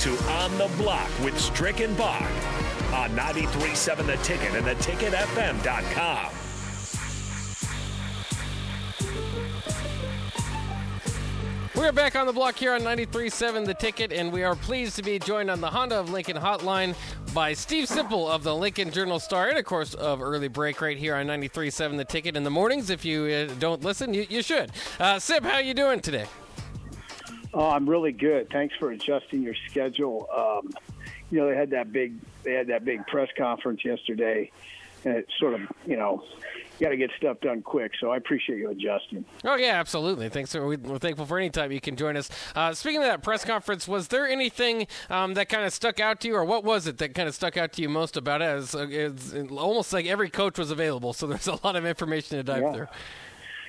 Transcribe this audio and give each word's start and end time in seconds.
to 0.00 0.16
On 0.30 0.56
the 0.56 0.70
Block 0.78 1.10
with 1.22 1.38
Strick 1.38 1.80
and 1.80 1.94
Bach 1.94 2.22
on 2.94 3.10
93.7 3.10 4.06
The 4.06 4.16
Ticket 4.22 4.54
and 4.54 4.66
theticketfm.com. 4.66 6.32
We're 11.76 11.92
back 11.92 12.16
on 12.16 12.26
the 12.26 12.32
block 12.32 12.56
here 12.56 12.72
on 12.72 12.80
93.7 12.80 13.66
The 13.66 13.74
Ticket, 13.74 14.10
and 14.10 14.32
we 14.32 14.42
are 14.42 14.56
pleased 14.56 14.96
to 14.96 15.02
be 15.02 15.18
joined 15.18 15.50
on 15.50 15.60
the 15.60 15.68
Honda 15.68 16.00
of 16.00 16.08
Lincoln 16.08 16.38
hotline 16.38 16.94
by 17.34 17.52
Steve 17.52 17.86
Sipple 17.86 18.30
of 18.30 18.42
the 18.42 18.56
Lincoln 18.56 18.90
Journal 18.90 19.20
Star, 19.20 19.50
and 19.50 19.58
of 19.58 19.66
course 19.66 19.92
of 19.92 20.22
Early 20.22 20.48
Break 20.48 20.80
right 20.80 20.96
here 20.96 21.14
on 21.14 21.26
93.7 21.26 21.98
The 21.98 22.06
Ticket 22.06 22.36
in 22.36 22.44
the 22.44 22.50
mornings. 22.50 22.88
If 22.88 23.04
you 23.04 23.24
uh, 23.24 23.54
don't 23.58 23.84
listen, 23.84 24.14
you, 24.14 24.26
you 24.30 24.40
should. 24.40 24.72
Uh, 24.98 25.18
Sip, 25.18 25.44
how 25.44 25.58
you 25.58 25.74
doing 25.74 26.00
today? 26.00 26.24
Oh, 27.52 27.68
I'm 27.68 27.88
really 27.88 28.12
good. 28.12 28.48
Thanks 28.50 28.74
for 28.76 28.90
adjusting 28.92 29.42
your 29.42 29.54
schedule. 29.68 30.28
Um, 30.34 30.70
you 31.30 31.38
know, 31.38 31.48
they 31.48 31.56
had 31.56 31.70
that 31.70 31.92
big 31.92 32.14
they 32.42 32.52
had 32.52 32.68
that 32.68 32.84
big 32.84 33.06
press 33.06 33.28
conference 33.36 33.84
yesterday, 33.84 34.50
and 35.04 35.16
it 35.16 35.28
sort 35.38 35.54
of 35.54 35.60
you 35.86 35.96
know 35.96 36.24
got 36.80 36.90
to 36.90 36.96
get 36.96 37.10
stuff 37.16 37.40
done 37.40 37.62
quick. 37.62 37.92
So 38.00 38.10
I 38.10 38.16
appreciate 38.16 38.58
you 38.58 38.70
adjusting. 38.70 39.24
Oh 39.44 39.56
yeah, 39.56 39.78
absolutely. 39.78 40.28
Thanks. 40.28 40.52
For, 40.52 40.66
we're 40.66 40.98
thankful 40.98 41.26
for 41.26 41.38
any 41.38 41.50
time 41.50 41.72
you 41.72 41.80
can 41.80 41.96
join 41.96 42.16
us. 42.16 42.30
Uh, 42.54 42.72
speaking 42.72 42.98
of 43.02 43.06
that 43.06 43.22
press 43.22 43.44
conference, 43.44 43.86
was 43.86 44.08
there 44.08 44.26
anything 44.26 44.86
um, 45.10 45.34
that 45.34 45.48
kind 45.48 45.64
of 45.64 45.72
stuck 45.72 46.00
out 46.00 46.20
to 46.20 46.28
you, 46.28 46.36
or 46.36 46.44
what 46.44 46.64
was 46.64 46.86
it 46.86 46.98
that 46.98 47.14
kind 47.14 47.28
of 47.28 47.34
stuck 47.34 47.56
out 47.56 47.72
to 47.74 47.82
you 47.82 47.88
most 47.88 48.16
about 48.16 48.42
it? 48.42 48.46
As, 48.46 48.74
it's 48.74 49.34
almost 49.50 49.92
like 49.92 50.06
every 50.06 50.30
coach 50.30 50.58
was 50.58 50.70
available, 50.70 51.12
so 51.12 51.26
there's 51.26 51.48
a 51.48 51.58
lot 51.64 51.76
of 51.76 51.84
information 51.84 52.38
to 52.38 52.42
dive 52.42 52.62
yeah. 52.62 52.72
through. 52.72 52.86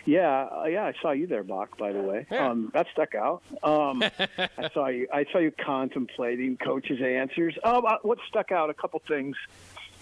Yeah, 0.05 0.47
uh, 0.51 0.65
yeah, 0.65 0.85
I 0.85 0.93
saw 1.01 1.11
you 1.11 1.27
there, 1.27 1.43
Bach. 1.43 1.77
By 1.77 1.91
the 1.91 2.01
way, 2.01 2.25
Yeah. 2.31 2.49
um, 2.49 2.71
that 2.73 2.87
stuck 2.91 3.13
out. 3.15 3.43
Um, 3.63 4.01
I 4.57 4.69
saw 4.73 4.87
you. 4.87 5.07
I 5.13 5.25
saw 5.31 5.37
you 5.39 5.51
contemplating 5.51 6.57
coaches' 6.57 7.01
answers. 7.01 7.55
Um, 7.63 7.85
uh, 7.85 7.97
what 8.01 8.17
stuck 8.27 8.51
out? 8.51 8.69
A 8.69 8.73
couple 8.73 8.99
things. 9.07 9.35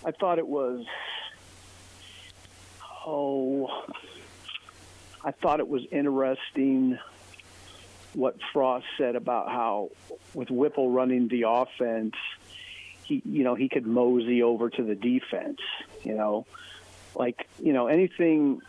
I 0.05 0.11
thought 0.11 0.37
it 0.39 0.47
was. 0.47 0.85
Oh, 3.05 3.69
I 5.23 5.31
thought 5.31 5.59
it 5.59 5.67
was 5.67 5.83
interesting 5.91 6.97
what 8.13 8.37
Frost 8.53 8.85
said 8.97 9.15
about 9.15 9.49
how, 9.49 9.89
with 10.33 10.49
Whipple 10.49 10.89
running 10.91 11.27
the 11.27 11.43
offense, 11.47 12.15
he, 13.03 13.21
you 13.25 13.43
know, 13.43 13.55
he 13.55 13.69
could 13.69 13.85
mosey 13.85 14.43
over 14.43 14.69
to 14.69 14.83
the 14.83 14.95
defense. 14.95 15.59
You 16.03 16.15
know, 16.15 16.45
like 17.15 17.47
you 17.61 17.73
know 17.73 17.87
anything 17.87 18.61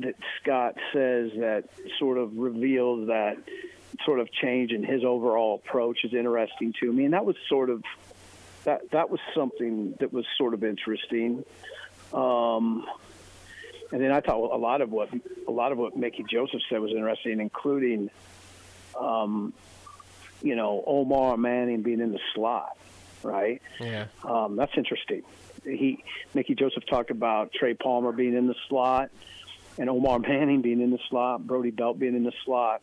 that 0.00 0.14
Scott 0.40 0.74
says 0.92 1.30
that 1.38 1.64
sort 1.98 2.18
of 2.18 2.36
reveals 2.36 3.08
that 3.08 3.36
sort 4.04 4.20
of 4.20 4.30
change 4.32 4.72
in 4.72 4.82
his 4.82 5.04
overall 5.04 5.62
approach 5.64 6.04
is 6.04 6.12
interesting 6.12 6.74
to 6.80 6.92
me, 6.92 7.04
and 7.04 7.14
that 7.14 7.24
was 7.24 7.36
sort 7.48 7.70
of 7.70 7.82
that 8.64 8.90
that 8.90 9.10
was 9.10 9.20
something 9.34 9.94
that 10.00 10.12
was 10.12 10.26
sort 10.36 10.54
of 10.54 10.64
interesting. 10.64 11.44
Um, 12.12 12.86
and 13.92 14.02
then 14.02 14.10
I 14.12 14.20
thought 14.20 14.54
a 14.54 14.58
lot 14.58 14.80
of 14.80 14.90
what 14.90 15.10
a 15.46 15.50
lot 15.50 15.72
of 15.72 15.78
what 15.78 15.96
Mickey 15.96 16.24
Joseph 16.28 16.60
said 16.68 16.80
was 16.80 16.90
interesting, 16.90 17.40
including, 17.40 18.10
um, 18.98 19.52
you 20.42 20.56
know, 20.56 20.82
Omar 20.86 21.36
Manning 21.36 21.82
being 21.82 22.00
in 22.00 22.12
the 22.12 22.20
slot, 22.34 22.76
right? 23.22 23.62
Yeah. 23.80 24.06
Um, 24.24 24.56
that's 24.56 24.76
interesting. 24.76 25.22
He 25.64 26.02
Mickey 26.34 26.54
Joseph 26.54 26.84
talked 26.86 27.10
about 27.10 27.52
Trey 27.52 27.74
Palmer 27.74 28.12
being 28.12 28.34
in 28.34 28.46
the 28.46 28.56
slot, 28.68 29.10
and 29.78 29.90
Omar 29.90 30.18
Manning 30.18 30.62
being 30.62 30.80
in 30.80 30.90
the 30.90 30.98
slot, 31.08 31.46
Brody 31.46 31.70
Belt 31.70 31.98
being 31.98 32.16
in 32.16 32.24
the 32.24 32.32
slot, 32.44 32.82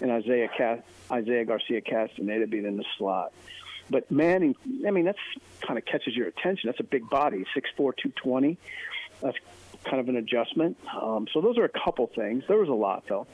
and 0.00 0.10
Isaiah 0.10 0.48
Cas- 0.48 0.82
Isaiah 1.10 1.44
Garcia 1.44 1.80
Castaneda 1.80 2.46
being 2.46 2.64
in 2.64 2.76
the 2.76 2.84
slot. 2.96 3.32
But 3.90 4.10
Manning, 4.10 4.54
I 4.86 4.90
mean, 4.90 5.04
that's 5.04 5.18
kind 5.60 5.78
of 5.78 5.84
catches 5.84 6.14
your 6.16 6.28
attention. 6.28 6.68
That's 6.68 6.80
a 6.80 6.84
big 6.84 7.08
body, 7.10 7.44
six 7.54 7.68
four, 7.76 7.92
two 7.92 8.10
twenty. 8.10 8.56
That's 9.20 9.36
kind 9.84 10.00
of 10.00 10.08
an 10.08 10.16
adjustment. 10.16 10.78
Um, 11.00 11.26
so 11.32 11.40
those 11.40 11.58
are 11.58 11.64
a 11.64 11.68
couple 11.68 12.06
things. 12.06 12.44
There 12.48 12.58
was 12.58 12.68
a 12.68 12.74
lot 12.74 13.04
though. 13.08 13.26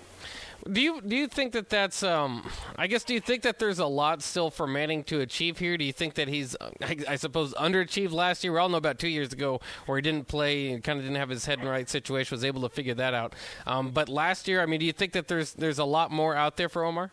Do 0.70 0.80
you 0.80 1.00
do 1.00 1.14
you 1.14 1.28
think 1.28 1.52
that 1.52 1.68
that's 1.68 2.02
um 2.02 2.48
I 2.76 2.86
guess 2.86 3.04
do 3.04 3.14
you 3.14 3.20
think 3.20 3.42
that 3.42 3.58
there's 3.58 3.78
a 3.78 3.86
lot 3.86 4.22
still 4.22 4.50
for 4.50 4.66
Manning 4.66 5.04
to 5.04 5.20
achieve 5.20 5.58
here? 5.58 5.76
Do 5.76 5.84
you 5.84 5.92
think 5.92 6.14
that 6.14 6.28
he's 6.28 6.56
I, 6.82 6.96
I 7.08 7.16
suppose 7.16 7.54
underachieved 7.54 8.12
last 8.12 8.42
year? 8.42 8.52
We 8.52 8.58
all 8.58 8.68
know 8.68 8.76
about 8.76 8.98
two 8.98 9.08
years 9.08 9.32
ago 9.32 9.60
where 9.86 9.96
he 9.96 10.02
didn't 10.02 10.26
play 10.26 10.72
and 10.72 10.82
kind 10.82 10.98
of 10.98 11.04
didn't 11.04 11.18
have 11.18 11.28
his 11.28 11.46
head 11.46 11.60
in 11.60 11.64
the 11.64 11.70
right 11.70 11.88
situation, 11.88 12.34
was 12.34 12.44
able 12.44 12.62
to 12.62 12.68
figure 12.68 12.94
that 12.94 13.14
out. 13.14 13.34
Um, 13.66 13.90
but 13.90 14.08
last 14.08 14.48
year, 14.48 14.60
I 14.60 14.66
mean, 14.66 14.80
do 14.80 14.86
you 14.86 14.92
think 14.92 15.12
that 15.12 15.28
there's 15.28 15.52
there's 15.52 15.78
a 15.78 15.84
lot 15.84 16.10
more 16.10 16.34
out 16.34 16.56
there 16.56 16.68
for 16.68 16.84
Omar? 16.84 17.10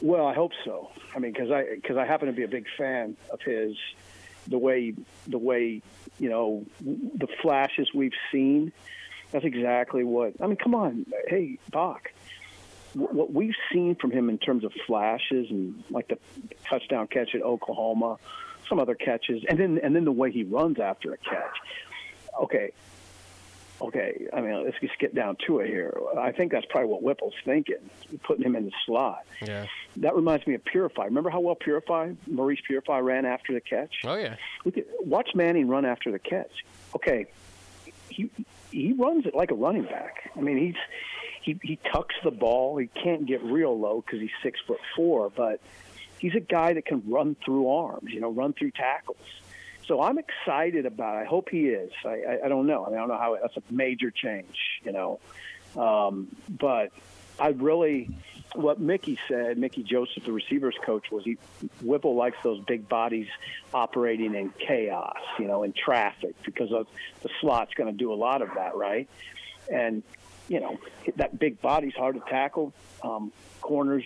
Well, 0.00 0.26
I 0.26 0.34
hope 0.34 0.52
so. 0.64 0.90
I 1.14 1.18
mean, 1.18 1.32
because 1.32 1.50
I 1.50 1.64
because 1.74 1.96
I 1.96 2.04
happen 2.04 2.26
to 2.26 2.32
be 2.32 2.44
a 2.44 2.48
big 2.48 2.66
fan 2.76 3.16
of 3.30 3.40
his, 3.42 3.76
the 4.48 4.58
way 4.58 4.94
the 5.26 5.38
way 5.38 5.82
you 6.18 6.28
know 6.28 6.66
the 6.80 7.28
flashes 7.42 7.92
we've 7.94 8.12
seen. 8.32 8.72
That's 9.30 9.44
exactly 9.44 10.04
what 10.04 10.34
I 10.40 10.46
mean. 10.46 10.56
Come 10.56 10.74
on, 10.74 11.06
hey 11.26 11.58
Bach, 11.70 12.10
what 12.94 13.32
we've 13.32 13.54
seen 13.72 13.94
from 13.94 14.10
him 14.10 14.30
in 14.30 14.38
terms 14.38 14.64
of 14.64 14.72
flashes 14.86 15.50
and 15.50 15.84
like 15.90 16.08
the 16.08 16.18
touchdown 16.64 17.06
catch 17.08 17.34
at 17.34 17.42
Oklahoma, 17.42 18.16
some 18.68 18.80
other 18.80 18.94
catches, 18.94 19.44
and 19.48 19.58
then 19.58 19.80
and 19.82 19.94
then 19.94 20.04
the 20.04 20.12
way 20.12 20.32
he 20.32 20.44
runs 20.44 20.80
after 20.80 21.12
a 21.12 21.18
catch. 21.18 21.56
Okay, 22.40 22.72
okay. 23.82 24.26
I 24.32 24.40
mean, 24.40 24.64
let's 24.64 24.78
just 24.80 24.98
get 24.98 25.14
down 25.14 25.36
to 25.46 25.58
it 25.58 25.68
here. 25.68 25.92
I 26.18 26.32
think 26.32 26.52
that's 26.52 26.66
probably 26.66 26.88
what 26.88 27.02
Whipple's 27.02 27.34
thinking, 27.44 27.90
putting 28.22 28.44
him 28.44 28.56
in 28.56 28.64
the 28.64 28.72
slot. 28.86 29.26
Yeah. 29.42 29.66
That 29.98 30.14
reminds 30.14 30.46
me 30.46 30.54
of 30.54 30.64
Purify. 30.64 31.04
Remember 31.04 31.30
how 31.30 31.40
well 31.40 31.54
Purify, 31.54 32.12
Maurice 32.26 32.60
Purify, 32.66 33.00
ran 33.00 33.26
after 33.26 33.52
the 33.52 33.60
catch? 33.60 33.96
Oh 34.04 34.16
yeah. 34.16 34.36
Look 34.64 34.78
at, 34.78 34.86
watch 35.00 35.34
Manning 35.34 35.68
run 35.68 35.84
after 35.84 36.10
the 36.10 36.18
catch. 36.18 36.64
Okay, 36.94 37.26
he 38.08 38.30
he 38.70 38.92
runs 38.92 39.26
it 39.26 39.34
like 39.34 39.50
a 39.50 39.54
running 39.54 39.84
back. 39.84 40.30
I 40.36 40.40
mean, 40.40 40.58
he's 40.58 40.74
he 41.42 41.58
he 41.62 41.78
tucks 41.92 42.14
the 42.22 42.30
ball. 42.30 42.76
He 42.76 42.86
can't 42.86 43.26
get 43.26 43.42
real 43.42 43.78
low 43.78 44.02
because 44.04 44.20
he's 44.20 44.30
six 44.42 44.60
foot 44.66 44.80
four, 44.96 45.30
but 45.30 45.60
he's 46.18 46.34
a 46.34 46.40
guy 46.40 46.74
that 46.74 46.86
can 46.86 47.02
run 47.06 47.36
through 47.44 47.68
arms. 47.68 48.10
You 48.12 48.20
know, 48.20 48.30
run 48.30 48.52
through 48.52 48.72
tackles. 48.72 49.18
So 49.86 50.02
I'm 50.02 50.18
excited 50.18 50.84
about. 50.84 51.16
It. 51.16 51.22
I 51.22 51.24
hope 51.24 51.48
he 51.48 51.68
is. 51.68 51.90
I, 52.04 52.08
I, 52.08 52.38
I 52.44 52.48
don't 52.48 52.66
know. 52.66 52.84
I, 52.84 52.90
mean, 52.90 52.98
I 52.98 53.00
don't 53.00 53.08
know 53.08 53.18
how. 53.18 53.38
That's 53.40 53.56
a 53.56 53.62
major 53.72 54.10
change. 54.10 54.56
You 54.84 54.92
know, 54.92 55.20
um, 55.76 56.28
but 56.48 56.90
I 57.38 57.48
really 57.48 58.10
what 58.54 58.80
Mickey 58.80 59.18
said. 59.28 59.58
Mickey 59.58 59.82
Joseph, 59.82 60.24
the 60.24 60.32
receivers 60.32 60.74
coach, 60.84 61.10
was 61.10 61.24
he 61.24 61.36
Whipple 61.82 62.14
likes 62.14 62.36
those 62.42 62.60
big 62.64 62.88
bodies 62.88 63.28
operating 63.74 64.34
in 64.34 64.50
chaos. 64.58 65.18
You 65.38 65.46
know, 65.46 65.62
in 65.62 65.72
traffic 65.72 66.34
because 66.44 66.72
of 66.72 66.86
the 67.22 67.28
slot's 67.40 67.74
going 67.74 67.90
to 67.90 67.96
do 67.96 68.12
a 68.12 68.16
lot 68.16 68.42
of 68.42 68.50
that, 68.54 68.76
right? 68.76 69.08
And 69.70 70.02
you 70.48 70.60
know 70.60 70.78
that 71.16 71.38
big 71.38 71.60
body's 71.60 71.94
hard 71.94 72.16
to 72.16 72.22
tackle. 72.30 72.72
Um, 73.02 73.32
corners 73.60 74.04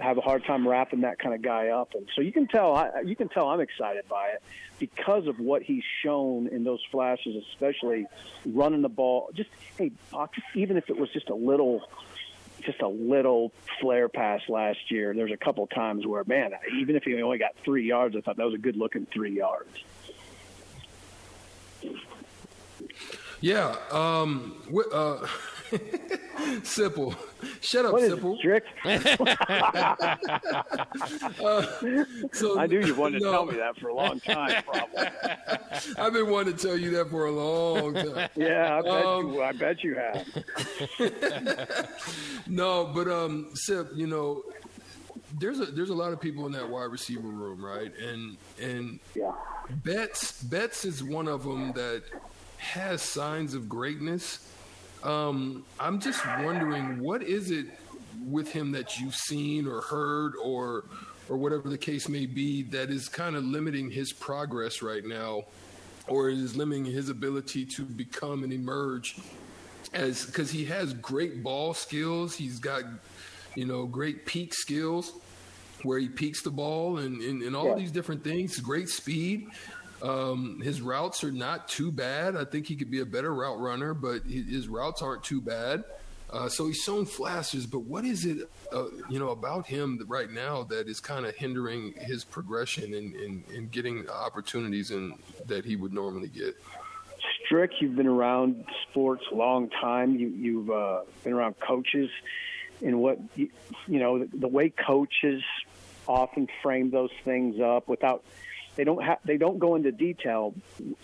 have 0.00 0.18
a 0.18 0.20
hard 0.20 0.44
time 0.44 0.66
wrapping 0.66 1.02
that 1.02 1.18
kind 1.18 1.34
of 1.34 1.42
guy 1.42 1.68
up, 1.68 1.94
and 1.94 2.08
so 2.14 2.22
you 2.22 2.32
can 2.32 2.46
tell. 2.46 2.74
I, 2.74 3.00
you 3.04 3.16
can 3.16 3.28
tell 3.28 3.48
I'm 3.48 3.60
excited 3.60 4.08
by 4.08 4.28
it 4.28 4.42
because 4.78 5.26
of 5.26 5.38
what 5.38 5.62
he's 5.62 5.84
shown 6.02 6.48
in 6.48 6.64
those 6.64 6.80
flashes, 6.90 7.42
especially 7.52 8.06
running 8.44 8.82
the 8.82 8.88
ball. 8.88 9.30
Just 9.34 9.50
hey, 9.76 9.92
even 10.54 10.76
if 10.76 10.90
it 10.90 10.98
was 10.98 11.10
just 11.10 11.28
a 11.30 11.34
little, 11.34 11.82
just 12.66 12.82
a 12.82 12.88
little 12.88 13.52
flare 13.80 14.08
pass 14.08 14.42
last 14.48 14.90
year. 14.90 15.14
There's 15.14 15.32
a 15.32 15.36
couple 15.36 15.66
times 15.68 16.06
where, 16.06 16.24
man, 16.24 16.52
even 16.78 16.96
if 16.96 17.04
he 17.04 17.20
only 17.22 17.38
got 17.38 17.54
three 17.64 17.86
yards, 17.86 18.16
I 18.16 18.20
thought 18.20 18.36
that 18.36 18.44
was 18.44 18.54
a 18.54 18.58
good 18.58 18.76
looking 18.76 19.06
three 19.06 19.36
yards. 19.36 19.84
Yeah. 23.40 23.76
Um. 23.90 24.56
Uh, 24.92 25.26
Simple. 26.62 27.14
Shut 27.60 27.84
up, 27.86 27.92
What 27.92 28.02
is 28.02 28.10
Simple. 28.10 28.34
it, 28.34 28.38
Strick? 28.38 28.64
So 32.32 32.58
I 32.58 32.66
knew 32.66 32.80
you 32.80 32.94
wanted 32.94 33.20
to 33.20 33.30
tell 33.30 33.46
me 33.46 33.56
that 33.56 33.78
for 33.78 33.88
a 33.88 33.94
long 33.94 34.20
time, 34.20 34.62
probably. 34.64 35.06
I've 35.98 36.12
been 36.12 36.30
wanting 36.30 36.56
to 36.56 36.62
tell 36.66 36.76
you 36.76 36.90
that 36.92 37.10
for 37.10 37.26
a 37.26 37.30
long 37.32 37.94
time. 37.94 38.28
Yeah, 38.36 38.78
I 38.78 38.82
bet 38.82 39.06
Um, 39.06 39.32
you. 39.32 39.42
I 39.42 39.52
bet 39.52 39.82
you 39.84 39.94
have. 39.96 40.26
No, 42.46 42.90
but 42.94 43.08
um, 43.08 43.50
Sip, 43.54 43.88
you 43.94 44.06
know, 44.06 44.42
there's 45.38 45.60
a 45.60 45.66
there's 45.66 45.90
a 45.90 45.94
lot 45.94 46.12
of 46.12 46.20
people 46.20 46.46
in 46.46 46.52
that 46.52 46.68
wide 46.68 46.84
receiver 46.90 47.28
room, 47.28 47.64
right? 47.64 47.92
And 47.98 48.36
and 48.60 49.00
Yeah. 49.14 49.32
Betts 49.84 50.42
Betts 50.42 50.84
is 50.84 51.02
one 51.02 51.28
of 51.28 51.42
them 51.44 51.72
that 51.72 52.02
has 52.58 53.02
signs 53.02 53.54
of 53.54 53.68
greatness. 53.68 54.40
Um, 55.06 55.64
I'm 55.78 56.00
just 56.00 56.24
wondering 56.42 56.98
what 57.00 57.22
is 57.22 57.50
it 57.50 57.66
with 58.26 58.50
him 58.50 58.72
that 58.72 58.98
you've 58.98 59.14
seen 59.14 59.66
or 59.66 59.80
heard 59.80 60.32
or 60.42 60.84
or 61.28 61.36
whatever 61.36 61.68
the 61.68 61.78
case 61.78 62.08
may 62.08 62.26
be 62.26 62.62
that 62.62 62.90
is 62.90 63.08
kind 63.08 63.36
of 63.36 63.44
limiting 63.44 63.90
his 63.90 64.12
progress 64.12 64.82
right 64.82 65.04
now 65.04 65.44
or 66.08 66.28
is 66.28 66.56
limiting 66.56 66.84
his 66.84 67.08
ability 67.08 67.64
to 67.64 67.82
become 67.82 68.42
and 68.44 68.52
emerge 68.52 69.16
as 69.92 70.24
because 70.26 70.50
he 70.50 70.64
has 70.64 70.92
great 70.94 71.42
ball 71.42 71.72
skills 71.74 72.34
he's 72.34 72.58
got 72.58 72.82
you 73.54 73.64
know 73.64 73.86
great 73.86 74.24
peak 74.26 74.52
skills 74.54 75.12
where 75.82 75.98
he 75.98 76.08
peaks 76.08 76.42
the 76.42 76.50
ball 76.50 76.98
and, 76.98 77.20
and, 77.22 77.42
and 77.42 77.54
all 77.54 77.68
Yeah. 77.68 77.74
these 77.76 77.92
different 77.92 78.24
things. 78.24 78.58
Great 78.58 78.88
speed. 78.88 79.46
Um, 80.02 80.60
his 80.60 80.80
routes 80.80 81.24
are 81.24 81.32
not 81.32 81.68
too 81.68 81.90
bad. 81.90 82.36
I 82.36 82.44
think 82.44 82.66
he 82.66 82.76
could 82.76 82.90
be 82.90 83.00
a 83.00 83.06
better 83.06 83.34
route 83.34 83.58
runner, 83.58 83.94
but 83.94 84.22
hi- 84.24 84.44
his 84.48 84.68
routes 84.68 85.02
aren't 85.02 85.24
too 85.24 85.40
bad. 85.40 85.84
Uh, 86.30 86.48
so 86.48 86.66
he's 86.66 86.78
shown 86.78 87.06
flashes, 87.06 87.66
but 87.66 87.80
what 87.80 88.04
is 88.04 88.26
it, 88.26 88.50
uh, 88.72 88.86
you 89.08 89.18
know, 89.18 89.30
about 89.30 89.64
him 89.66 90.04
right 90.08 90.30
now 90.30 90.64
that 90.64 90.88
is 90.88 90.98
kind 90.98 91.24
of 91.24 91.34
hindering 91.36 91.94
his 91.98 92.24
progression 92.24 92.94
and, 92.94 93.70
getting 93.70 94.08
opportunities 94.08 94.90
in, 94.90 95.14
that 95.46 95.64
he 95.64 95.76
would 95.76 95.92
normally 95.92 96.28
get? 96.28 96.56
Strick, 97.44 97.80
you've 97.80 97.94
been 97.94 98.08
around 98.08 98.64
sports 98.90 99.24
a 99.30 99.34
long 99.34 99.70
time. 99.70 100.16
You, 100.16 100.28
you've 100.28 100.70
uh, 100.70 101.02
been 101.22 101.32
around 101.32 101.60
coaches, 101.60 102.10
and 102.84 103.00
what 103.00 103.18
you, 103.36 103.48
you 103.86 104.00
know 104.00 104.18
the, 104.18 104.36
the 104.36 104.48
way 104.48 104.70
coaches 104.70 105.42
often 106.08 106.48
frame 106.62 106.90
those 106.90 107.12
things 107.24 107.60
up 107.60 107.88
without 107.88 108.24
they 108.76 108.84
don't 108.84 109.02
have 109.02 109.18
they 109.24 109.38
don't 109.38 109.58
go 109.58 109.74
into 109.74 109.90
detail. 109.90 110.54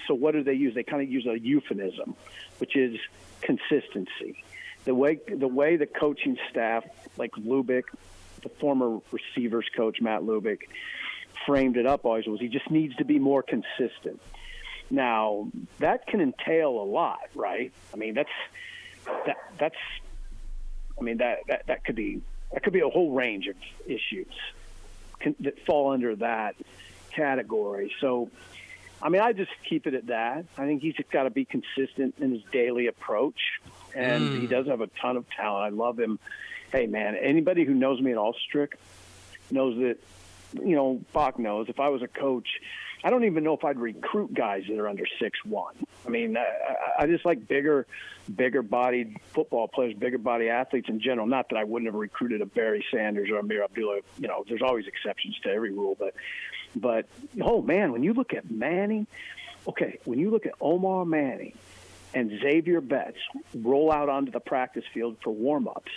So 0.06 0.14
what 0.14 0.32
do 0.32 0.44
they 0.44 0.54
use? 0.54 0.74
They 0.74 0.82
kind 0.82 1.02
of 1.02 1.10
use 1.10 1.26
a 1.26 1.38
euphemism, 1.38 2.14
which 2.58 2.76
is 2.76 2.98
consistency. 3.40 4.44
The 4.84 4.94
way 4.94 5.18
the 5.26 5.48
way 5.48 5.76
the 5.76 5.86
coaching 5.86 6.36
staff, 6.50 6.84
like 7.16 7.32
Lubick, 7.32 7.84
the 8.42 8.50
former 8.50 9.00
receivers 9.10 9.66
coach 9.74 10.00
Matt 10.00 10.22
Lubick, 10.22 10.60
framed 11.46 11.76
it 11.76 11.86
up 11.86 12.04
always 12.04 12.26
was 12.26 12.40
he 12.40 12.48
just 12.48 12.70
needs 12.70 12.94
to 12.96 13.04
be 13.04 13.18
more 13.18 13.42
consistent. 13.42 14.20
Now 14.90 15.48
that 15.78 16.06
can 16.06 16.20
entail 16.20 16.70
a 16.70 16.84
lot, 16.84 17.30
right? 17.34 17.72
I 17.92 17.96
mean 17.96 18.14
that's 18.14 18.28
that 19.26 19.38
that's 19.58 19.76
I 20.98 21.02
mean 21.02 21.18
that 21.18 21.38
that, 21.48 21.66
that 21.68 21.84
could 21.84 21.96
be 21.96 22.20
that 22.52 22.62
could 22.62 22.74
be 22.74 22.80
a 22.80 22.88
whole 22.88 23.12
range 23.12 23.46
of 23.46 23.56
issues 23.86 24.34
that 25.40 25.64
fall 25.64 25.92
under 25.92 26.16
that 26.16 26.56
category. 27.14 27.92
So 28.00 28.30
I 29.00 29.08
mean 29.08 29.22
I 29.22 29.32
just 29.32 29.50
keep 29.68 29.86
it 29.86 29.94
at 29.94 30.06
that. 30.06 30.44
I 30.56 30.66
think 30.66 30.82
he's 30.82 30.94
just 30.94 31.10
got 31.10 31.24
to 31.24 31.30
be 31.30 31.44
consistent 31.44 32.14
in 32.18 32.32
his 32.32 32.42
daily 32.52 32.86
approach 32.86 33.40
and 33.94 34.40
he 34.40 34.46
mm. 34.46 34.50
does 34.50 34.66
have 34.66 34.80
a 34.80 34.88
ton 35.00 35.16
of 35.16 35.28
talent. 35.30 35.64
I 35.72 35.76
love 35.76 35.98
him. 35.98 36.18
Hey 36.72 36.86
man, 36.86 37.16
anybody 37.16 37.64
who 37.64 37.74
knows 37.74 38.00
me 38.00 38.12
at 38.12 38.18
all 38.18 38.34
strict 38.46 38.78
knows 39.50 39.76
that 39.78 39.98
you 40.54 40.76
know, 40.76 41.00
Bach 41.12 41.38
knows 41.38 41.68
if 41.68 41.80
I 41.80 41.88
was 41.88 42.02
a 42.02 42.08
coach, 42.08 42.48
I 43.04 43.10
don't 43.10 43.24
even 43.24 43.42
know 43.42 43.54
if 43.54 43.64
I'd 43.64 43.78
recruit 43.78 44.32
guys 44.32 44.64
that 44.68 44.78
are 44.78 44.88
under 44.88 45.04
six 45.20 45.44
one. 45.44 45.74
I 46.06 46.10
mean, 46.10 46.36
I, 46.36 47.02
I 47.02 47.06
just 47.06 47.24
like 47.24 47.48
bigger, 47.48 47.86
bigger 48.34 48.62
bodied 48.62 49.16
football 49.32 49.66
players, 49.66 49.94
bigger 49.94 50.18
body 50.18 50.48
athletes 50.48 50.88
in 50.88 51.00
general. 51.00 51.26
Not 51.26 51.48
that 51.48 51.56
I 51.56 51.64
wouldn't 51.64 51.88
have 51.88 51.98
recruited 51.98 52.42
a 52.42 52.46
Barry 52.46 52.84
Sanders 52.92 53.28
or 53.30 53.38
a 53.38 53.42
Ameer 53.42 53.64
Abdullah. 53.64 54.00
You 54.18 54.28
know, 54.28 54.44
there's 54.48 54.62
always 54.62 54.86
exceptions 54.86 55.36
to 55.42 55.50
every 55.50 55.72
rule, 55.72 55.96
but, 55.98 56.14
but 56.74 57.06
oh 57.40 57.62
man, 57.62 57.92
when 57.92 58.02
you 58.02 58.14
look 58.14 58.34
at 58.34 58.50
Manning, 58.50 59.06
okay, 59.66 59.98
when 60.04 60.18
you 60.18 60.30
look 60.30 60.46
at 60.46 60.52
Omar 60.60 61.04
Manning 61.04 61.54
and 62.14 62.30
Xavier 62.40 62.80
Betts 62.80 63.18
roll 63.54 63.90
out 63.90 64.08
onto 64.08 64.30
the 64.30 64.40
practice 64.40 64.84
field 64.92 65.16
for 65.22 65.30
warm-ups 65.30 65.92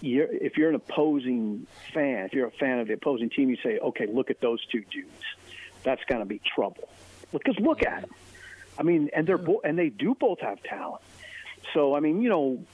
you're, 0.00 0.26
if 0.26 0.56
you're 0.56 0.68
an 0.68 0.74
opposing 0.74 1.66
fan, 1.92 2.26
if 2.26 2.32
you're 2.32 2.46
a 2.46 2.52
fan 2.52 2.78
of 2.80 2.88
the 2.88 2.94
opposing 2.94 3.30
team, 3.30 3.50
you 3.50 3.56
say, 3.62 3.78
okay, 3.78 4.06
look 4.06 4.30
at 4.30 4.40
those 4.40 4.64
two 4.66 4.82
dudes. 4.90 5.24
That's 5.82 6.02
going 6.04 6.20
to 6.20 6.26
be 6.26 6.40
trouble. 6.54 6.88
Because 7.32 7.58
look 7.58 7.82
at 7.82 8.02
them. 8.02 8.10
I 8.78 8.82
mean, 8.82 9.10
and 9.14 9.26
they're 9.26 9.38
bo- 9.38 9.60
and 9.62 9.78
they 9.78 9.88
do 9.88 10.14
both 10.14 10.40
have 10.40 10.62
talent. 10.62 11.02
So 11.74 11.94
I 11.94 12.00
mean, 12.00 12.22
you 12.22 12.28
know, 12.28 12.64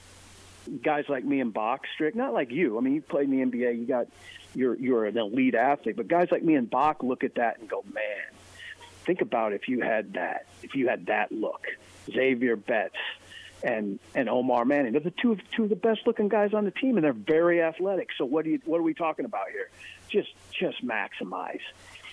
guys 0.83 1.05
like 1.09 1.25
me 1.25 1.41
and 1.41 1.53
Bach, 1.53 1.83
Strick, 1.95 2.15
not 2.15 2.33
like 2.33 2.51
you. 2.51 2.79
I 2.79 2.81
mean, 2.81 2.95
you 2.95 3.03
played 3.03 3.31
in 3.31 3.51
the 3.51 3.59
NBA. 3.59 3.79
You 3.79 3.87
got 3.87 4.07
you're 4.55 4.75
you're 4.77 5.05
an 5.05 5.19
elite 5.19 5.55
athlete, 5.55 5.97
but 5.97 6.09
guys 6.09 6.29
like 6.31 6.43
me 6.43 6.55
and 6.55 6.69
Bach 6.69 7.03
look 7.03 7.25
at 7.25 7.35
that 7.37 7.59
and 7.59 7.69
go, 7.69 7.85
man, 7.93 8.05
think 9.05 9.21
about 9.21 9.53
if 9.53 9.69
you 9.69 9.81
had 9.81 10.15
that, 10.15 10.47
if 10.63 10.75
you 10.75 10.89
had 10.89 11.07
that 11.07 11.33
look, 11.33 11.67
Xavier 12.11 12.57
Betts 12.57 12.97
and 13.63 13.99
and 14.15 14.29
Omar 14.29 14.65
Manning. 14.65 14.93
They're 14.93 15.01
the 15.01 15.11
two 15.11 15.33
of 15.33 15.41
two 15.55 15.65
of 15.65 15.69
the 15.69 15.77
best 15.77 16.01
looking 16.07 16.29
guys 16.29 16.55
on 16.55 16.65
the 16.65 16.71
team, 16.71 16.97
and 16.97 17.05
they're 17.05 17.13
very 17.13 17.63
athletic. 17.63 18.11
So 18.17 18.25
what 18.25 18.45
do 18.45 18.51
you 18.51 18.61
what 18.65 18.79
are 18.79 18.83
we 18.83 18.95
talking 18.95 19.25
about 19.25 19.51
here? 19.51 19.71
Just 20.09 20.29
just 20.53 20.87
maximize. 20.87 21.61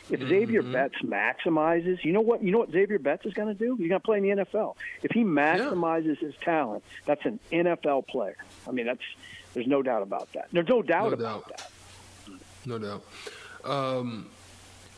If 0.10 0.20
Xavier 0.20 0.62
Betts 0.62 0.96
maximizes, 1.02 2.04
you 2.04 2.12
know 2.12 2.22
what 2.22 2.44
you 2.44 2.52
know 2.52 2.58
what 2.60 2.72
Xavier 2.72 3.00
Betts 3.00 3.26
is 3.26 3.34
going 3.34 3.48
to 3.48 3.54
do? 3.54 3.76
He's 3.78 3.88
going 3.88 4.02
to 4.02 4.06
play 4.06 4.18
in 4.18 4.24
the 4.38 4.44
NFL. 4.44 4.76
If 5.02 5.12
he 5.12 5.24
maximizes 5.24 6.18
his 6.20 6.34
talent, 6.42 6.84
that's 7.06 7.26
an 7.26 7.40
NFL 7.52 8.08
player. 8.08 8.38
I 8.68 8.72
mean, 8.72 8.86
that's 8.86 9.02
there's 9.54 9.68
no 9.68 9.82
doubt 9.82 10.02
about 10.02 10.32
that. 10.34 10.48
There's 10.52 10.68
no 10.68 10.82
doubt 10.82 11.08
No 11.10 11.14
about 11.14 11.48
doubt. 11.48 11.58
that. 11.58 11.72
No 12.66 12.80
doubt. 12.80 13.04
Um, 13.64 14.30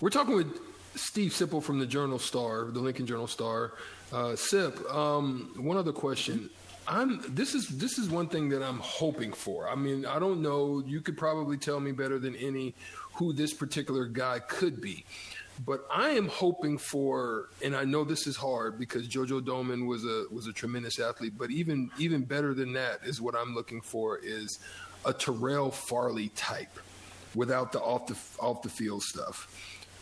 we're 0.02 0.10
talking 0.10 0.36
with 0.36 0.60
Steve 0.96 1.32
Sipple 1.32 1.62
from 1.62 1.80
the 1.80 1.86
Journal 1.86 2.20
Star, 2.20 2.66
the 2.66 2.80
Lincoln 2.80 3.06
Journal 3.06 3.28
Star. 3.28 3.74
Uh, 4.14 4.36
Sip, 4.36 4.80
um, 4.92 5.52
one 5.58 5.78
other 5.78 5.92
question. 5.92 6.50
I'm 6.88 7.20
this 7.34 7.56
is 7.56 7.68
this 7.70 7.98
is 7.98 8.10
one 8.10 8.28
thing 8.28 8.50
that 8.50 8.62
I'm 8.64 8.78
hoping 8.80 9.34
for. 9.34 9.68
I 9.68 9.74
mean, 9.76 10.06
I 10.06 10.20
don't 10.20 10.42
know. 10.44 10.84
You 10.86 11.02
could 11.02 11.18
probably 11.18 11.58
tell 11.58 11.80
me 11.80 11.92
better 11.92 12.20
than 12.20 12.36
any 12.36 12.76
who 13.16 13.34
this 13.34 13.54
particular 13.54 14.06
guy 14.06 14.40
could 14.40 14.82
be. 14.82 15.06
But 15.66 15.86
I 15.90 16.10
am 16.10 16.28
hoping 16.28 16.78
for, 16.78 17.50
and 17.64 17.76
I 17.76 17.86
know 17.86 18.04
this 18.04 18.28
is 18.28 18.36
hard 18.36 18.78
because 18.78 19.08
JoJo 19.08 19.42
Domann 19.42 19.88
was 19.88 20.04
a 20.04 20.26
was 20.30 20.48
a 20.48 20.54
tremendous 20.54 21.00
athlete. 21.00 21.34
But 21.38 21.50
even 21.50 21.90
even 21.98 22.24
better 22.24 22.54
than 22.54 22.74
that 22.74 23.00
is 23.06 23.22
what 23.22 23.36
I'm 23.36 23.56
looking 23.56 23.80
for 23.80 24.20
is 24.22 24.60
a 25.06 25.14
Terrell 25.14 25.72
Farley 25.72 26.30
type, 26.30 26.78
without 27.36 27.72
the 27.72 27.80
off 27.80 28.08
the 28.08 28.18
off 28.40 28.62
the 28.64 28.70
field 28.70 29.04
stuff. 29.04 29.48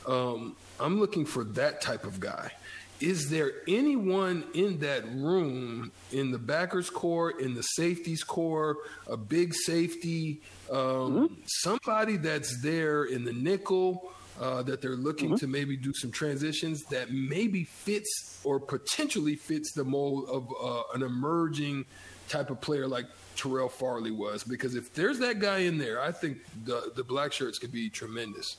Um, 0.07 0.55
I'm 0.79 0.99
looking 0.99 1.25
for 1.25 1.43
that 1.45 1.81
type 1.81 2.05
of 2.05 2.19
guy. 2.19 2.51
Is 2.99 3.29
there 3.29 3.51
anyone 3.67 4.45
in 4.53 4.79
that 4.79 5.05
room, 5.07 5.91
in 6.11 6.31
the 6.31 6.37
backers 6.37 6.89
corps, 6.89 7.31
in 7.31 7.53
the 7.53 7.63
safeties 7.63 8.23
corps, 8.23 8.77
a 9.07 9.17
big 9.17 9.53
safety, 9.53 10.41
um, 10.71 11.37
somebody 11.45 12.17
that's 12.17 12.61
there 12.61 13.03
in 13.03 13.25
the 13.25 13.33
nickel 13.33 14.11
uh, 14.39 14.63
that 14.63 14.81
they're 14.81 14.95
looking 14.95 15.37
to 15.37 15.47
maybe 15.47 15.75
do 15.75 15.93
some 15.93 16.11
transitions 16.11 16.83
that 16.85 17.11
maybe 17.11 17.63
fits 17.65 18.41
or 18.43 18.59
potentially 18.59 19.35
fits 19.35 19.73
the 19.73 19.83
mold 19.83 20.29
of 20.29 20.51
uh, 20.61 20.83
an 20.95 21.03
emerging 21.03 21.85
type 22.29 22.49
of 22.49 22.59
player 22.61 22.87
like 22.87 23.05
Terrell 23.35 23.69
Farley 23.69 24.11
was? 24.11 24.43
Because 24.43 24.75
if 24.75 24.93
there's 24.93 25.19
that 25.19 25.39
guy 25.39 25.59
in 25.59 25.77
there, 25.77 26.01
I 26.01 26.11
think 26.11 26.37
the 26.65 26.91
the 26.95 27.03
black 27.03 27.33
shirts 27.33 27.59
could 27.59 27.71
be 27.71 27.89
tremendous. 27.89 28.57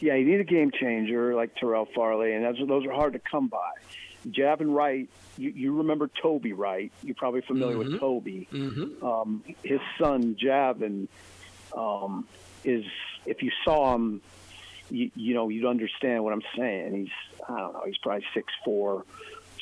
Yeah, 0.00 0.14
you 0.14 0.24
need 0.24 0.40
a 0.40 0.44
game 0.44 0.70
changer 0.70 1.34
like 1.34 1.56
Terrell 1.56 1.86
Farley, 1.94 2.32
and 2.32 2.44
that's, 2.44 2.58
those 2.66 2.86
are 2.86 2.92
hard 2.92 3.14
to 3.14 3.18
come 3.18 3.48
by. 3.48 3.70
Javin 4.28 4.74
Wright, 4.74 5.08
you, 5.36 5.50
you 5.50 5.76
remember 5.78 6.08
Toby 6.22 6.52
Wright? 6.52 6.92
You're 7.02 7.14
probably 7.14 7.40
familiar 7.40 7.76
with 7.78 7.98
Toby. 8.00 8.48
Um, 9.02 9.42
his 9.62 9.80
son 9.98 10.36
Javin 10.36 11.08
um, 11.76 12.26
is, 12.64 12.84
if 13.26 13.42
you 13.42 13.50
saw 13.64 13.94
him, 13.94 14.20
you, 14.90 15.10
you 15.14 15.34
know 15.34 15.48
you'd 15.48 15.66
understand 15.66 16.24
what 16.24 16.32
I'm 16.32 16.42
saying. 16.56 16.94
He's 16.94 17.40
I 17.48 17.58
don't 17.58 17.72
know, 17.74 17.82
he's 17.86 17.98
probably 17.98 18.24
six 18.34 18.52
four, 18.64 19.04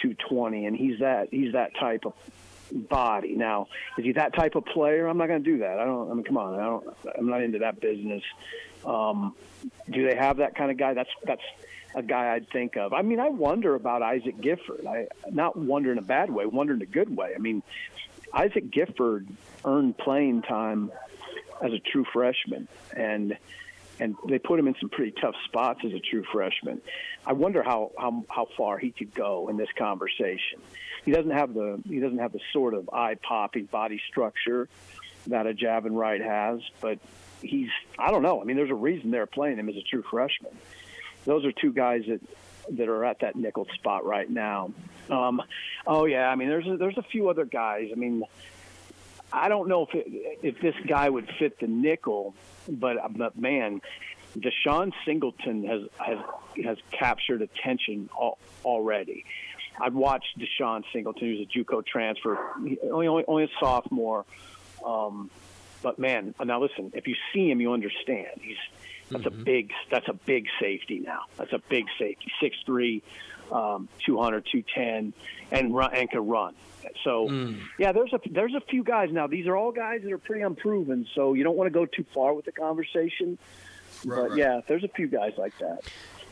two 0.01 0.15
twenty, 0.15 0.67
and 0.67 0.77
he's 0.77 1.01
that 1.01 1.29
he's 1.31 1.53
that 1.53 1.75
type 1.77 2.07
of 2.07 2.15
body. 2.73 3.35
Now, 3.35 3.69
is 3.99 4.05
he 4.05 4.13
that 4.13 4.35
type 4.35 4.55
of 4.55 4.65
player? 4.67 5.07
I'm 5.07 5.19
not 5.19 5.29
going 5.29 5.43
to 5.43 5.51
do 5.51 5.59
that. 5.59 5.79
I 5.79 5.85
don't. 5.85 6.11
I 6.11 6.15
mean, 6.15 6.25
come 6.25 6.37
on. 6.37 6.55
I 6.55 6.65
don't. 6.65 6.97
I'm 7.19 7.29
not 7.29 7.43
into 7.43 7.59
that 7.61 7.81
business. 7.81 8.23
Um, 8.85 9.35
do 9.91 10.07
they 10.09 10.17
have 10.17 10.39
that 10.39 10.55
kind 10.55 10.71
of 10.71 10.77
guy? 10.77 10.95
That's 10.95 11.11
that's 11.25 11.43
a 11.95 12.03
guy 12.03 12.35
I'd 12.35 12.49
think 12.51 12.77
of. 12.77 12.93
I 12.93 13.03
mean, 13.03 13.21
I 13.21 13.29
wonder 13.29 13.75
about 13.75 14.03
Isaac 14.03 14.41
Gifford. 14.41 14.87
I 14.87 15.07
not 15.31 15.57
wonder 15.57 15.91
in 15.91 15.99
a 15.99 16.03
bad 16.03 16.31
way, 16.31 16.47
wonder 16.47 16.75
in 16.75 16.83
a 16.83 16.87
good 16.87 17.15
way. 17.15 17.33
I 17.35 17.39
mean, 17.39 17.63
Isaac 18.33 18.71
Gifford 18.71 19.27
earned 19.65 19.97
playing 19.97 20.43
time 20.43 20.93
as 21.63 21.73
a 21.73 21.79
true 21.79 22.05
freshman, 22.13 22.69
and 22.95 23.37
and 23.99 24.15
they 24.29 24.39
put 24.39 24.59
him 24.59 24.69
in 24.69 24.75
some 24.81 24.89
pretty 24.89 25.13
tough 25.21 25.35
spots 25.47 25.81
as 25.85 25.93
a 25.93 26.01
true 26.01 26.25
freshman. 26.33 26.81
I 27.25 27.33
wonder 27.33 27.63
how 27.63 27.93
how 27.99 28.25
how 28.29 28.49
far 28.57 28.79
he 28.79 28.91
could 28.91 29.15
go 29.15 29.49
in 29.49 29.57
this 29.57 29.69
conversation. 29.79 30.61
He 31.05 31.13
doesn't 31.13 31.31
have 31.31 31.55
the 31.55 31.83
he 31.89 32.01
doesn't 32.01 32.19
have 32.19 32.33
the 32.33 32.41
sort 32.53 32.75
of 32.75 32.91
eye 32.93 33.17
popping 33.17 33.67
body 33.67 34.01
structure 34.09 34.69
that 35.29 35.47
a 35.47 35.55
Javin 35.55 35.97
Wright 35.97 36.21
has, 36.21 36.61
but 36.81 36.99
he's 37.43 37.71
I 37.99 38.11
don't 38.11 38.23
know. 38.23 38.41
I 38.41 38.45
mean, 38.45 38.57
there's 38.57 38.71
a 38.71 38.75
reason 38.75 39.11
they're 39.11 39.27
playing 39.27 39.59
him 39.59 39.69
as 39.69 39.77
a 39.77 39.83
true 39.83 40.05
freshman. 40.11 40.57
Those 41.25 41.45
are 41.45 41.53
two 41.53 41.73
guys 41.73 42.03
that 42.09 42.21
that 42.77 42.89
are 42.89 43.05
at 43.05 43.21
that 43.21 43.37
nickel 43.37 43.67
spot 43.75 44.05
right 44.05 44.29
now. 44.29 44.73
Um, 45.11 45.41
oh 45.87 46.05
yeah, 46.05 46.29
I 46.29 46.35
mean, 46.35 46.49
there's 46.49 46.67
a, 46.67 46.77
there's 46.77 46.99
a 46.99 47.03
few 47.03 47.29
other 47.29 47.45
guys. 47.45 47.91
I 47.93 47.95
mean, 47.95 48.25
I 49.33 49.49
don't 49.49 49.69
know 49.69 49.87
if 49.87 49.95
it, 49.95 50.07
if 50.43 50.61
this 50.61 50.75
guy 50.87 51.09
would 51.09 51.29
fit 51.39 51.59
the 51.61 51.67
nickel, 51.67 52.35
but, 52.69 52.97
but 53.17 53.39
man, 53.39 53.81
Deshaun 54.39 54.93
Singleton 55.05 55.65
has 55.65 55.83
has 55.99 56.19
has 56.65 56.79
captured 56.91 57.43
attention 57.43 58.09
al- 58.21 58.39
already. 58.65 59.25
I've 59.81 59.95
watched 59.95 60.39
Deshaun 60.39 60.85
Singleton, 60.93 61.29
who's 61.29 61.41
a 61.41 61.59
JUCO 61.59 61.87
transfer, 61.87 62.39
only 62.91 63.09
only, 63.09 63.25
only 63.27 63.45
a 63.45 63.49
sophomore. 63.61 64.25
Um, 64.85 65.31
but 65.83 65.99
man, 65.99 66.35
now 66.43 66.61
listen, 66.61 66.93
if 66.95 67.07
you 67.07 67.15
see 67.33 67.51
him, 67.51 67.61
you 67.61 67.73
understand. 67.73 68.41
He's 68.41 68.57
that's 69.11 69.25
mm-hmm. 69.25 69.41
a 69.41 69.45
big 69.45 69.73
that's 69.91 70.09
a 70.09 70.15
big 70.15 70.47
safety 70.61 71.01
now. 71.01 71.21
That's 71.37 71.53
a 71.53 71.61
big 71.69 71.87
safety. 71.99 72.31
Six 72.41 72.57
three, 72.65 73.03
um, 73.53 73.89
200, 74.05 74.47
210, 74.51 75.13
and 75.51 75.75
run 75.75 75.95
and 75.95 76.11
can 76.11 76.27
run. 76.27 76.55
So 77.05 77.29
mm. 77.29 77.59
yeah, 77.79 77.93
there's 77.93 78.13
a 78.13 78.21
there's 78.31 78.55
a 78.55 78.61
few 78.61 78.85
guys 78.85 79.11
now. 79.13 79.27
These 79.27 79.47
are 79.47 79.57
all 79.57 79.73
guys 79.73 80.03
that 80.03 80.13
are 80.13 80.19
pretty 80.19 80.43
unproven. 80.43 81.07
So 81.15 81.35
you 81.35 81.45
don't 81.45 81.57
want 81.57 81.67
to 81.67 81.73
go 81.73 81.87
too 81.87 82.05
far 82.15 82.35
with 82.35 82.45
the 82.45 82.53
conversation. 82.53 83.39
Right, 84.05 84.17
but 84.17 84.31
right. 84.31 84.39
yeah, 84.39 84.61
there's 84.67 84.85
a 84.85 84.89
few 84.89 85.09
guys 85.09 85.33
like 85.37 85.57
that. 85.59 85.83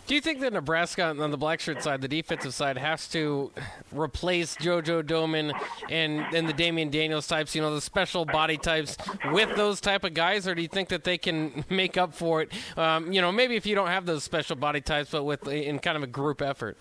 Do 0.07 0.15
you 0.15 0.21
think 0.21 0.41
that 0.41 0.53
Nebraska 0.53 1.17
on 1.19 1.31
the 1.31 1.39
black 1.39 1.61
shirt 1.61 1.83
side, 1.83 2.03
the 2.03 2.09
defensive 2.09 2.53
side, 2.53 2.77
has 2.77 3.09
to 3.09 3.51
replace 3.91 4.55
JoJo 4.57 5.03
Domann 5.03 5.59
and 5.89 6.21
and 6.35 6.47
the 6.47 6.53
Damion 6.53 6.91
Daniels 6.91 7.27
types, 7.27 7.55
you 7.55 7.63
know, 7.63 7.75
the 7.75 7.81
special 7.81 8.27
body 8.27 8.59
types 8.59 8.99
with 9.33 9.57
those 9.57 9.81
type 9.81 10.05
of 10.05 10.13
guys, 10.13 10.47
or 10.47 10.55
do 10.55 10.61
you 10.61 10.69
think 10.69 10.91
that 10.91 11.05
they 11.05 11.17
can 11.17 11.65
make 11.71 11.97
up 11.97 12.13
for 12.13 12.43
it? 12.43 12.53
Um, 12.77 13.13
you 13.13 13.23
know, 13.23 13.33
maybe 13.33 13.57
if 13.57 13.65
you 13.65 13.75
don't 13.75 13.89
have 13.89 14.05
those 14.05 14.25
special 14.25 14.57
body 14.57 14.83
types, 14.83 15.11
but 15.11 15.25
with 15.25 15.49
in 15.49 15.79
kind 15.79 15.97
of 15.97 16.03
a 16.03 16.09
group 16.09 16.43
effort. 16.43 16.77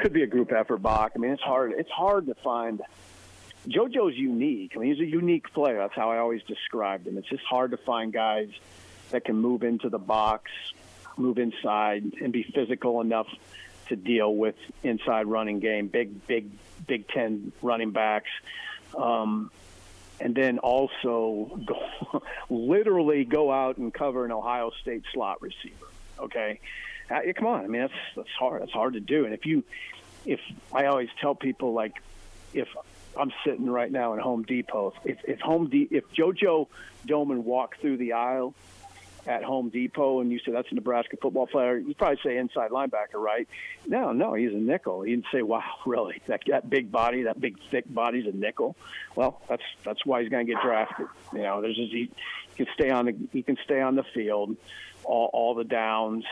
Could 0.00 0.12
be 0.12 0.22
a 0.22 0.26
group 0.26 0.52
effort, 0.52 0.78
Bach. 0.78 1.12
I 1.14 1.18
mean, 1.18 1.32
it's 1.32 1.42
hard. 1.42 1.72
It's 1.76 1.90
hard 1.90 2.26
to 2.26 2.34
find. 2.36 2.80
JoJo's 3.68 4.16
unique. 4.16 4.72
I 4.74 4.78
mean, 4.78 4.94
he's 4.94 5.00
a 5.00 5.08
unique 5.08 5.52
player. 5.52 5.76
That's 5.76 5.94
how 5.94 6.10
I 6.10 6.18
always 6.18 6.42
described 6.44 7.06
him. 7.06 7.18
It's 7.18 7.28
just 7.28 7.44
hard 7.44 7.72
to 7.72 7.76
find 7.76 8.10
guys 8.10 8.48
that 9.10 9.24
can 9.24 9.36
move 9.36 9.62
into 9.62 9.90
the 9.90 9.98
box, 9.98 10.50
move 11.18 11.38
inside, 11.38 12.14
and 12.22 12.32
be 12.32 12.42
physical 12.42 13.02
enough 13.02 13.26
to 13.88 13.96
deal 13.96 14.34
with 14.34 14.54
inside 14.82 15.26
running 15.26 15.60
game. 15.60 15.88
Big, 15.88 16.26
big, 16.26 16.50
Big 16.86 17.06
Ten 17.08 17.52
running 17.60 17.90
backs. 17.90 18.30
Um, 18.96 19.50
and 20.18 20.34
then 20.34 20.58
also 20.58 21.60
go, 21.66 22.22
literally 22.50 23.24
go 23.24 23.52
out 23.52 23.76
and 23.76 23.92
cover 23.92 24.24
an 24.24 24.32
Ohio 24.32 24.70
State 24.80 25.04
slot 25.12 25.42
receiver. 25.42 25.86
Okay, 26.18 26.60
uh, 27.10 27.20
come 27.36 27.46
on. 27.46 27.64
I 27.64 27.66
mean, 27.66 27.82
that's 27.82 27.92
that's 28.16 28.28
hard. 28.38 28.62
That's 28.62 28.72
hard 28.72 28.94
to 28.94 29.00
do. 29.00 29.24
And 29.24 29.34
if 29.34 29.46
you, 29.46 29.64
if 30.24 30.40
I 30.72 30.86
always 30.86 31.08
tell 31.20 31.34
people 31.34 31.72
like, 31.72 32.02
if 32.54 32.68
I'm 33.18 33.32
sitting 33.44 33.68
right 33.68 33.90
now 33.90 34.12
in 34.14 34.20
Home 34.20 34.42
Depot, 34.42 34.94
if 35.04 35.18
if 35.24 35.40
Home 35.40 35.68
De- 35.68 35.88
if 35.90 36.04
JoJo 36.12 36.68
Domann 37.06 37.42
walked 37.42 37.80
through 37.80 37.96
the 37.96 38.12
aisle 38.12 38.54
at 39.26 39.42
Home 39.44 39.68
Depot 39.68 40.20
and 40.20 40.30
you 40.30 40.38
say 40.38 40.52
that's 40.52 40.70
a 40.70 40.74
Nebraska 40.74 41.16
football 41.20 41.46
player, 41.46 41.76
you'd 41.76 41.98
probably 41.98 42.18
say 42.24 42.36
inside 42.36 42.70
linebacker, 42.70 43.14
right? 43.14 43.46
No, 43.86 44.12
no, 44.12 44.34
he's 44.34 44.52
a 44.52 44.56
nickel. 44.56 45.06
You'd 45.06 45.24
say, 45.32 45.42
wow, 45.42 45.62
really? 45.86 46.22
That 46.26 46.42
that 46.48 46.70
big 46.70 46.90
body, 46.90 47.24
that 47.24 47.40
big 47.40 47.58
thick 47.70 47.84
body's 47.92 48.26
a 48.26 48.32
nickel. 48.32 48.76
Well, 49.14 49.40
that's 49.48 49.62
that's 49.84 50.04
why 50.06 50.22
he's 50.22 50.30
going 50.30 50.46
to 50.46 50.52
get 50.52 50.62
drafted. 50.62 51.06
You 51.32 51.42
know, 51.42 51.60
there's 51.60 51.76
just, 51.76 51.92
he 51.92 52.10
can 52.56 52.66
stay 52.74 52.90
on 52.90 53.06
the 53.06 53.16
he 53.32 53.42
can 53.42 53.56
stay 53.64 53.80
on 53.80 53.94
the 53.94 54.04
field. 54.04 54.56
All, 55.10 55.28
all 55.32 55.54
the 55.56 55.64
downs, 55.64 56.24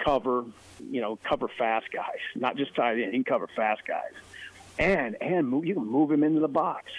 cover, 0.00 0.44
you 0.90 1.00
know, 1.00 1.16
cover 1.22 1.46
fast 1.46 1.86
guys, 1.92 2.18
not 2.34 2.56
just 2.56 2.74
tight 2.74 2.94
end. 2.94 3.12
He 3.12 3.22
can 3.22 3.24
cover 3.24 3.46
fast 3.46 3.82
guys, 3.86 4.12
and 4.76 5.14
and 5.22 5.48
move, 5.48 5.64
you 5.66 5.74
can 5.74 5.86
move 5.86 6.10
him 6.10 6.24
into 6.24 6.40
the 6.40 6.48
box. 6.48 6.90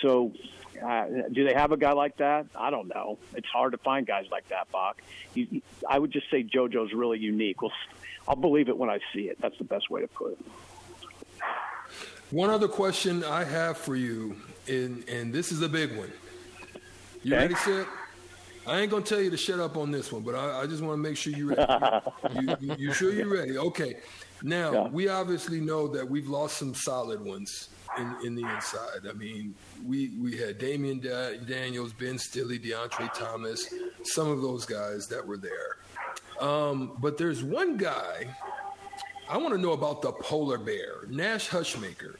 So 0.00 0.32
uh, 0.82 1.04
do 1.30 1.44
they 1.44 1.52
have 1.52 1.72
a 1.72 1.76
guy 1.76 1.92
like 1.92 2.16
that? 2.16 2.46
I 2.56 2.70
don't 2.70 2.88
know. 2.88 3.18
It's 3.34 3.46
hard 3.48 3.72
to 3.72 3.78
find 3.78 4.06
guys 4.06 4.24
like 4.30 4.48
that, 4.48 4.72
Bach. 4.72 5.02
You, 5.34 5.60
I 5.86 5.98
would 5.98 6.10
just 6.10 6.30
say 6.30 6.42
JoJo's 6.42 6.94
really 6.94 7.18
unique. 7.18 7.60
Well, 7.60 7.72
I'll 8.26 8.34
believe 8.34 8.70
it 8.70 8.78
when 8.78 8.88
I 8.88 9.00
see 9.12 9.28
it. 9.28 9.38
That's 9.42 9.58
the 9.58 9.64
best 9.64 9.90
way 9.90 10.00
to 10.00 10.08
put 10.08 10.32
it. 10.32 10.38
One 12.30 12.48
other 12.48 12.68
question 12.68 13.22
I 13.22 13.44
have 13.44 13.76
for 13.76 13.96
you, 13.96 14.36
and, 14.66 15.06
and 15.10 15.30
this 15.30 15.52
is 15.52 15.60
a 15.60 15.68
big 15.68 15.94
one. 15.94 16.10
You 17.22 17.34
okay. 17.34 17.42
ready, 17.42 17.54
Sip? 17.56 17.86
I 18.66 18.80
ain't 18.80 18.90
gonna 18.90 19.04
tell 19.04 19.20
you 19.20 19.30
to 19.30 19.36
shut 19.36 19.60
up 19.60 19.76
on 19.76 19.90
this 19.90 20.12
one, 20.12 20.22
but 20.22 20.34
I, 20.34 20.62
I 20.62 20.66
just 20.66 20.82
want 20.82 20.94
to 20.94 21.02
make 21.02 21.16
sure 21.16 21.32
you're 21.32 21.48
ready. 21.54 21.72
you, 22.34 22.56
you, 22.60 22.76
you, 22.78 22.92
sure 22.92 23.12
you're 23.12 23.32
ready? 23.32 23.58
Okay. 23.58 23.96
Now 24.42 24.72
yeah. 24.72 24.88
we 24.88 25.08
obviously 25.08 25.60
know 25.60 25.86
that 25.88 26.08
we've 26.08 26.28
lost 26.28 26.56
some 26.58 26.74
solid 26.74 27.24
ones 27.24 27.68
in, 27.98 28.16
in 28.24 28.34
the 28.34 28.42
inside. 28.54 29.08
I 29.08 29.12
mean, 29.12 29.54
we 29.86 30.10
we 30.20 30.36
had 30.36 30.58
Damion 30.58 31.02
da- 31.02 31.44
Daniels, 31.44 31.92
Ben 31.92 32.18
Stille, 32.18 32.58
Deontre 32.58 33.12
Thomas, 33.12 33.72
some 34.02 34.28
of 34.28 34.42
those 34.42 34.64
guys 34.64 35.08
that 35.08 35.26
were 35.26 35.38
there. 35.38 35.78
Um, 36.40 36.96
but 37.00 37.16
there's 37.16 37.44
one 37.44 37.76
guy 37.76 38.26
I 39.28 39.38
want 39.38 39.54
to 39.54 39.60
know 39.60 39.72
about 39.72 40.02
the 40.02 40.12
polar 40.12 40.58
bear, 40.58 41.06
Nash 41.08 41.48
Hutmacher. 41.48 42.16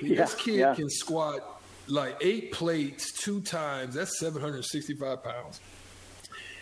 Yeah, 0.00 0.16
this 0.16 0.34
kid 0.34 0.56
yeah. 0.56 0.74
can 0.74 0.90
squat 0.90 1.61
like 1.88 2.16
eight 2.20 2.52
plates 2.52 3.12
two 3.12 3.40
times. 3.40 3.94
That's 3.94 4.18
765 4.18 5.22
pounds. 5.22 5.60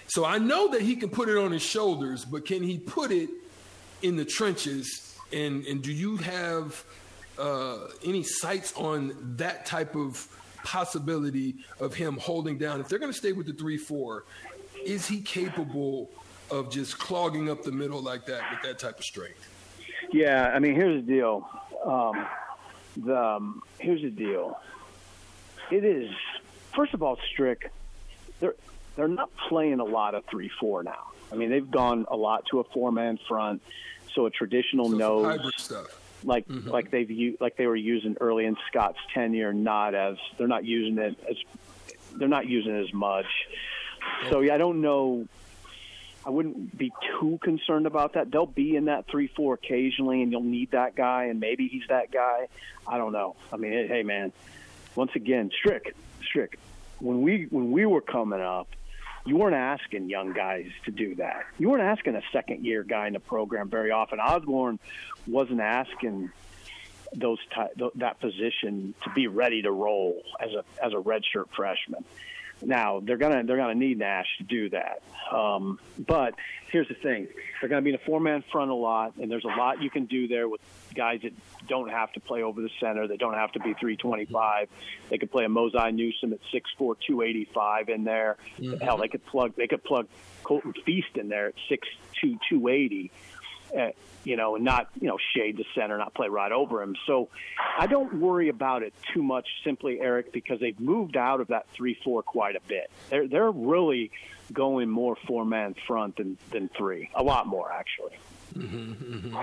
So 0.09 0.25
I 0.25 0.39
know 0.39 0.69
that 0.73 0.83
he 0.83 0.97
can 0.97 1.09
put 1.09 1.29
it 1.29 1.37
on 1.37 1.53
his 1.53 1.63
shoulders, 1.63 2.25
but 2.25 2.45
can 2.45 2.63
he 2.63 2.79
put 2.79 3.13
it 3.13 3.31
in 4.03 4.17
the 4.17 4.25
trenches? 4.25 5.17
And 5.33 5.65
and 5.67 5.83
do 5.83 5.93
you 5.93 6.17
have 6.17 6.85
uh, 7.39 7.87
any 8.05 8.25
sights 8.25 8.73
on 8.77 9.37
that 9.37 9.67
type 9.67 9.95
of 9.95 10.27
possibility 10.65 11.57
of 11.79 11.95
him 11.95 12.17
holding 12.17 12.59
down? 12.59 12.81
If 12.81 12.89
they're 12.89 12.99
going 12.99 13.13
to 13.13 13.19
stay 13.19 13.33
with 13.33 13.47
the 13.47 13.53
three 13.53 13.77
four, 13.77 14.25
is 14.85 15.07
he 15.07 15.21
capable 15.21 16.11
of 16.51 16.71
just 16.71 16.99
clogging 16.99 17.49
up 17.49 17.63
the 17.63 17.71
middle 17.71 18.03
like 18.03 18.27
that 18.27 18.43
with 18.51 18.63
that 18.63 18.79
type 18.81 18.99
of 18.99 19.05
strength? 19.05 19.49
Yeah, 20.13 20.51
I 20.53 20.59
mean, 20.59 20.75
here's 20.75 21.05
the 21.05 21.13
deal. 21.13 21.49
Um, 21.85 22.27
the 22.97 23.17
um, 23.17 23.63
here's 23.79 24.03
the 24.03 24.11
deal. 24.11 24.59
It 25.71 25.85
is 25.85 26.11
first 26.75 26.95
of 26.95 27.03
all, 27.03 27.19
Strick. 27.33 27.71
They're 28.41 28.55
they're 28.97 29.09
not 29.09 29.31
playing 29.49 29.81
a 29.81 29.85
lot 29.85 30.15
of 30.15 30.25
three 30.27 30.51
four 30.61 30.83
now. 30.83 31.09
I 31.33 31.37
mean, 31.37 31.51
they've 31.51 31.71
gone 31.71 32.07
a 32.09 32.17
lot 32.17 32.47
to 32.51 32.61
a 32.61 32.65
four 32.65 32.91
man 32.91 33.19
front, 33.29 33.63
so 34.15 34.27
a 34.27 34.31
traditional 34.31 34.91
so 34.91 34.97
nose 34.97 35.53
stuff 35.57 35.97
like 36.25 36.47
mm-hmm. 36.49 36.69
like 36.69 36.91
they've 36.91 37.37
like 37.41 37.57
they 37.57 37.67
were 37.67 37.77
using 37.77 38.17
early 38.21 38.45
in 38.45 38.57
Scott's 38.69 38.99
tenure. 39.15 39.53
Not 39.53 39.95
as 39.95 40.17
they're 40.39 40.49
not 40.49 40.65
using 40.65 40.99
it 40.99 41.19
as 41.29 41.37
they're 42.17 42.29
not 42.29 42.47
using 42.47 42.75
it 42.75 42.85
as 42.85 42.93
much. 42.93 43.27
So 44.29 44.41
yeah, 44.41 44.55
I 44.55 44.59
don't 44.59 44.81
know. 44.81 45.27
I 46.25 46.29
wouldn't 46.29 46.77
be 46.77 46.93
too 47.19 47.39
concerned 47.43 47.87
about 47.87 48.13
that. 48.13 48.31
They'll 48.31 48.45
be 48.45 48.77
in 48.77 48.87
that 48.87 49.07
three 49.11 49.29
four 49.29 49.55
occasionally, 49.55 50.23
and 50.23 50.31
you'll 50.31 50.43
need 50.43 50.73
that 50.73 50.95
guy, 50.95 51.25
and 51.25 51.41
maybe 51.41 51.69
he's 51.69 51.87
that 51.89 52.11
guy. 52.11 52.49
I 52.87 52.99
don't 52.99 53.13
know. 53.13 53.37
I 53.53 53.57
mean, 53.57 53.89
hey 53.89 54.03
man, 54.03 54.33
once 54.97 55.13
again, 55.15 55.51
Strick, 55.59 55.95
Strick. 56.23 56.59
When 56.99 57.23
we 57.23 57.47
when 57.51 57.73
we 57.73 57.87
were 57.87 58.01
coming 58.01 58.41
up, 58.41 58.69
you 59.25 59.37
weren't 59.37 59.55
asking 59.55 60.09
young 60.09 60.33
guys 60.33 60.67
to 60.85 60.91
do 60.91 61.15
that. 61.17 61.45
You 61.59 61.71
weren't 61.71 61.83
asking 61.83 62.17
a 62.17 62.23
second 62.33 62.65
year 62.65 62.83
guy 62.83 63.07
in 63.07 63.13
the 63.13 63.21
program 63.21 63.69
very 63.69 63.91
often. 63.91 64.21
Osborne 64.21 64.79
wasn't 65.27 65.61
asking 65.61 66.31
those 67.15 67.39
ty- 67.53 67.71
that 67.97 68.21
position 68.21 68.95
to 69.05 69.11
be 69.11 69.27
ready 69.27 69.63
to 69.63 69.71
roll 69.71 70.23
as 70.39 70.53
a 70.53 70.65
as 70.85 70.93
a 70.93 70.97
redshirt 70.97 71.49
freshman. 71.57 72.05
Now 72.63 73.01
they're 73.01 73.17
gonna 73.17 73.43
they're 73.45 73.57
gonna 73.57 73.75
need 73.75 73.99
Nash 73.99 74.27
to 74.39 74.45
do 74.45 74.71
that. 74.71 75.03
Um, 75.33 75.79
but 75.99 76.35
here's 76.71 76.89
the 76.89 76.95
thing: 76.95 77.29
they're 77.61 77.69
gonna 77.69 77.83
be 77.83 77.91
in 77.91 77.97
a 77.97 78.05
four 78.07 78.21
man 78.21 78.45
front 78.53 78.71
a 78.71 78.75
lot, 78.75 79.15
and 79.17 79.31
there's 79.31 79.45
a 79.45 79.49
lot 79.49 79.83
you 79.83 79.91
can 79.91 80.07
do 80.07 80.29
there 80.29 80.49
with 80.49 80.61
guys 80.95 81.21
that 81.23 81.33
don't 81.69 81.91
have 81.91 82.13
to 82.13 82.21
play 82.21 82.43
over 82.43 82.61
the 82.61 82.71
center. 82.81 83.07
They 83.07 83.17
don't 83.17 83.35
have 83.35 83.53
to 83.53 83.61
be 83.61 83.75
325. 83.75 84.69
They 85.09 85.19
could 85.19 85.31
play 85.31 85.45
a 85.45 85.49
Mosai 85.49 85.95
Newsom 85.95 86.33
at 86.33 86.41
6'4", 86.53 86.97
285 87.07 87.89
in 87.89 88.05
there. 88.05 88.37
Mm-hmm. 88.59 88.85
Hell, 88.85 88.99
they 88.99 89.09
could 89.09 89.25
plug 89.25 89.55
they 89.57 89.67
could 89.67 89.85
plug 89.85 90.09
Colton 90.45 90.75
Feist 90.87 91.17
in 91.17 91.29
there 91.29 91.49
at 91.49 91.55
6'2", 91.71 92.39
280. 92.49 93.11
Uh, 93.77 93.91
you 94.25 94.37
know, 94.37 94.57
and 94.57 94.65
not, 94.65 94.89
you 95.01 95.09
know, 95.09 95.17
shade 95.35 95.57
the 95.57 95.65
center, 95.75 95.97
not 95.97 96.13
play 96.13 96.29
right 96.29 96.53
over 96.53 96.83
him. 96.83 96.95
So 97.07 97.29
I 97.79 97.87
don't 97.87 98.21
worry 98.21 98.49
about 98.51 98.83
it 98.83 98.93
too 99.15 99.23
much 99.23 99.47
simply, 99.65 99.99
Eric, 100.01 100.33
because 100.33 100.61
they've 100.61 100.79
moved 100.79 101.17
out 101.17 101.41
of 101.41 101.49
that 101.49 101.69
3 101.71 101.99
4 102.05 102.23
quite 102.23 102.57
a 102.57 102.61
bit. 102.69 102.91
They're, 103.09 103.27
they're 103.27 103.51
really 103.51 104.11
going 104.53 104.91
more 104.91 105.17
four 105.27 105.45
man 105.45 105.75
front 105.87 106.17
than, 106.17 106.37
than 106.51 106.69
three, 106.77 107.11
a 107.15 107.23
lot 107.23 107.47
more, 107.47 107.71
actually. 107.73 108.19
Mm-hmm, 108.55 109.15
mm-hmm. 109.15 109.37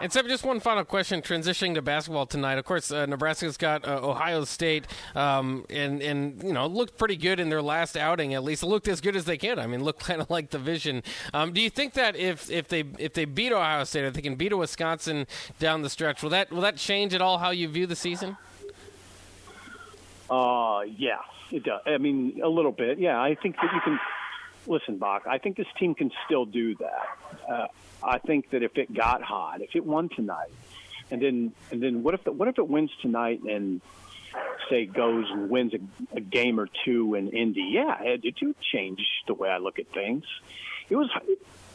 And 0.00 0.12
so, 0.12 0.22
just 0.22 0.44
one 0.44 0.60
final 0.60 0.84
question. 0.84 1.22
Transitioning 1.22 1.74
to 1.74 1.82
basketball 1.82 2.26
tonight, 2.26 2.58
of 2.58 2.64
course, 2.64 2.90
uh, 2.90 3.06
Nebraska's 3.06 3.56
got 3.56 3.86
uh, 3.86 4.00
Ohio 4.02 4.44
State, 4.44 4.86
um, 5.14 5.64
and 5.70 6.02
and 6.02 6.42
you 6.42 6.52
know 6.52 6.66
looked 6.66 6.98
pretty 6.98 7.16
good 7.16 7.38
in 7.38 7.48
their 7.50 7.62
last 7.62 7.96
outing. 7.96 8.34
At 8.34 8.42
least 8.42 8.62
it 8.62 8.66
looked 8.66 8.88
as 8.88 9.00
good 9.00 9.14
as 9.14 9.24
they 9.24 9.36
can. 9.36 9.58
I 9.58 9.66
mean, 9.66 9.84
looked 9.84 10.00
kind 10.04 10.20
of 10.20 10.28
like 10.30 10.50
the 10.50 10.58
vision. 10.58 11.02
Um, 11.32 11.52
do 11.52 11.60
you 11.60 11.70
think 11.70 11.94
that 11.94 12.16
if 12.16 12.50
if 12.50 12.68
they 12.68 12.84
if 12.98 13.14
they 13.14 13.24
beat 13.24 13.52
Ohio 13.52 13.84
State, 13.84 14.04
if 14.04 14.14
they 14.14 14.22
can 14.22 14.34
beat 14.34 14.56
Wisconsin 14.56 15.26
down 15.58 15.82
the 15.82 15.90
stretch, 15.90 16.22
will 16.22 16.30
that 16.30 16.50
will 16.50 16.62
that 16.62 16.76
change 16.76 17.14
at 17.14 17.22
all 17.22 17.38
how 17.38 17.50
you 17.50 17.68
view 17.68 17.86
the 17.86 17.96
season? 17.96 18.36
Uh, 20.28 20.80
yeah, 20.96 21.18
it 21.50 21.62
does. 21.62 21.80
I 21.86 21.98
mean, 21.98 22.40
a 22.42 22.48
little 22.48 22.72
bit. 22.72 22.98
Yeah, 22.98 23.20
I 23.20 23.34
think 23.34 23.56
that 23.56 23.72
you 23.72 23.80
can 23.82 24.00
listen, 24.66 24.98
Bach. 24.98 25.24
I 25.28 25.38
think 25.38 25.56
this 25.56 25.66
team 25.78 25.94
can 25.94 26.10
still 26.26 26.44
do 26.44 26.74
that. 26.76 27.21
Uh, 27.48 27.66
I 28.02 28.18
think 28.18 28.50
that 28.50 28.62
if 28.62 28.76
it 28.76 28.92
got 28.92 29.22
hot, 29.22 29.60
if 29.60 29.74
it 29.74 29.84
won 29.84 30.08
tonight, 30.08 30.50
and 31.10 31.22
then 31.22 31.52
and 31.70 31.82
then 31.82 32.02
what 32.02 32.14
if 32.14 32.24
the, 32.24 32.32
what 32.32 32.48
if 32.48 32.58
it 32.58 32.68
wins 32.68 32.90
tonight 33.00 33.42
and 33.42 33.80
say 34.70 34.86
goes 34.86 35.26
and 35.30 35.50
wins 35.50 35.72
a, 35.74 36.16
a 36.16 36.20
game 36.20 36.58
or 36.58 36.68
two 36.84 37.14
in 37.14 37.28
Indy, 37.28 37.70
yeah, 37.72 38.02
it, 38.02 38.24
it 38.24 38.36
change 38.72 39.00
the 39.26 39.34
way 39.34 39.48
I 39.48 39.58
look 39.58 39.78
at 39.78 39.88
things. 39.88 40.24
It 40.88 40.96
was, 40.96 41.10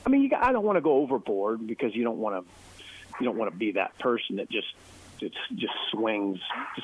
I 0.05 0.09
mean, 0.09 0.23
you, 0.23 0.29
I 0.39 0.51
don't 0.51 0.63
want 0.63 0.77
to 0.77 0.81
go 0.81 0.93
overboard 0.97 1.65
because 1.65 1.95
you 1.95 2.03
don't 2.03 2.17
want 2.17 2.43
to, 2.45 2.51
you 3.19 3.25
don't 3.25 3.37
want 3.37 3.51
to 3.51 3.57
be 3.57 3.73
that 3.73 3.97
person 3.99 4.37
that 4.37 4.49
just 4.49 4.67
it 5.21 5.33
just 5.55 5.73
swings 5.91 6.39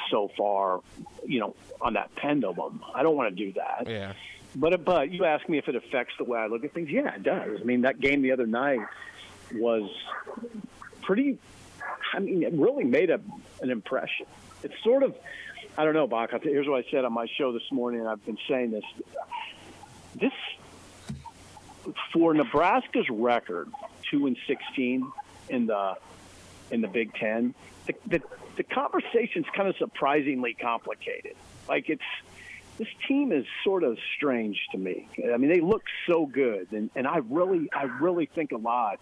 so 0.10 0.32
far, 0.36 0.82
you 1.26 1.40
know, 1.40 1.56
on 1.82 1.94
that 1.94 2.16
pendulum. 2.16 2.84
I 2.94 3.04
don't 3.04 3.16
want 3.16 3.36
to 3.36 3.46
do 3.46 3.54
that. 3.54 3.88
Yeah. 3.88 4.14
But 4.56 4.74
uh, 4.74 4.78
but 4.78 5.12
you 5.12 5.26
ask 5.26 5.48
me 5.50 5.58
if 5.58 5.68
it 5.68 5.76
affects 5.76 6.14
the 6.18 6.24
way 6.24 6.40
I 6.40 6.48
look 6.48 6.64
at 6.64 6.74
things. 6.74 6.90
Yeah, 6.90 7.16
it 7.16 7.24
does. 7.24 7.60
I 7.60 7.64
mean, 7.64 7.82
that 7.82 8.00
game 8.00 8.22
the 8.22 8.32
other 8.32 8.46
night 8.46 8.82
was 9.56 9.90
pretty. 11.02 11.38
I 12.14 12.20
mean, 12.20 12.44
it 12.44 12.54
really 12.54 12.84
made 12.84 13.10
a, 13.10 13.20
an 13.62 13.72
impression. 13.72 14.28
It's 14.62 14.76
sort 14.84 15.04
of, 15.04 15.16
I 15.78 15.84
don't 15.84 15.96
know, 15.96 16.08
Bach. 16.08 16.30
Here's 16.42 16.68
what 16.68 16.86
I 16.86 16.92
said 16.92 17.04
on 17.04 17.14
my 17.14 17.28
show 17.38 17.52
this 17.52 17.72
morning, 17.72 18.02
and 18.02 18.10
I've 18.10 18.26
been 18.26 18.38
saying 18.48 18.72
this. 18.72 18.84
This 20.16 20.34
for 22.14 22.34
Nebraska's 22.34 23.10
record, 23.10 23.70
two 24.10 24.28
and 24.28 24.38
sixteen 24.48 25.12
in 25.50 25.66
the 25.66 25.98
in 26.70 26.82
the 26.82 26.88
Big 26.88 27.14
Ten. 27.16 27.56
The 27.88 27.96
the, 28.06 28.22
the 28.58 28.64
conversation's 28.64 29.48
kind 29.56 29.68
of 29.68 29.76
surprisingly 29.78 30.54
complicated. 30.54 31.36
Like 31.68 31.90
it's 31.90 32.04
this 32.78 32.88
team 33.08 33.32
is 33.32 33.46
sort 33.64 33.84
of 33.84 33.98
strange 34.16 34.60
to 34.72 34.78
me. 34.78 35.08
I 35.32 35.38
mean, 35.38 35.50
they 35.50 35.62
look 35.62 35.84
so 36.08 36.26
good, 36.26 36.72
and, 36.72 36.90
and 36.96 37.08
I 37.08 37.18
really, 37.18 37.70
I 37.72 37.84
really 37.84 38.26
think 38.26 38.52
a 38.52 38.58
lot 38.58 39.00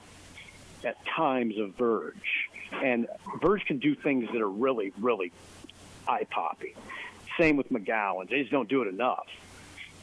at 0.83 0.97
times 1.05 1.57
of 1.57 1.75
Verge, 1.75 2.49
and 2.83 3.07
Verge 3.41 3.65
can 3.65 3.79
do 3.79 3.95
things 3.95 4.29
that 4.33 4.41
are 4.41 4.49
really, 4.49 4.91
really 4.99 5.31
eye 6.07 6.25
popping. 6.29 6.73
Same 7.39 7.55
with 7.55 7.69
McGowens; 7.71 8.29
they 8.29 8.39
just 8.39 8.51
don't 8.51 8.67
do 8.69 8.81
it 8.81 8.87
enough. 8.87 9.27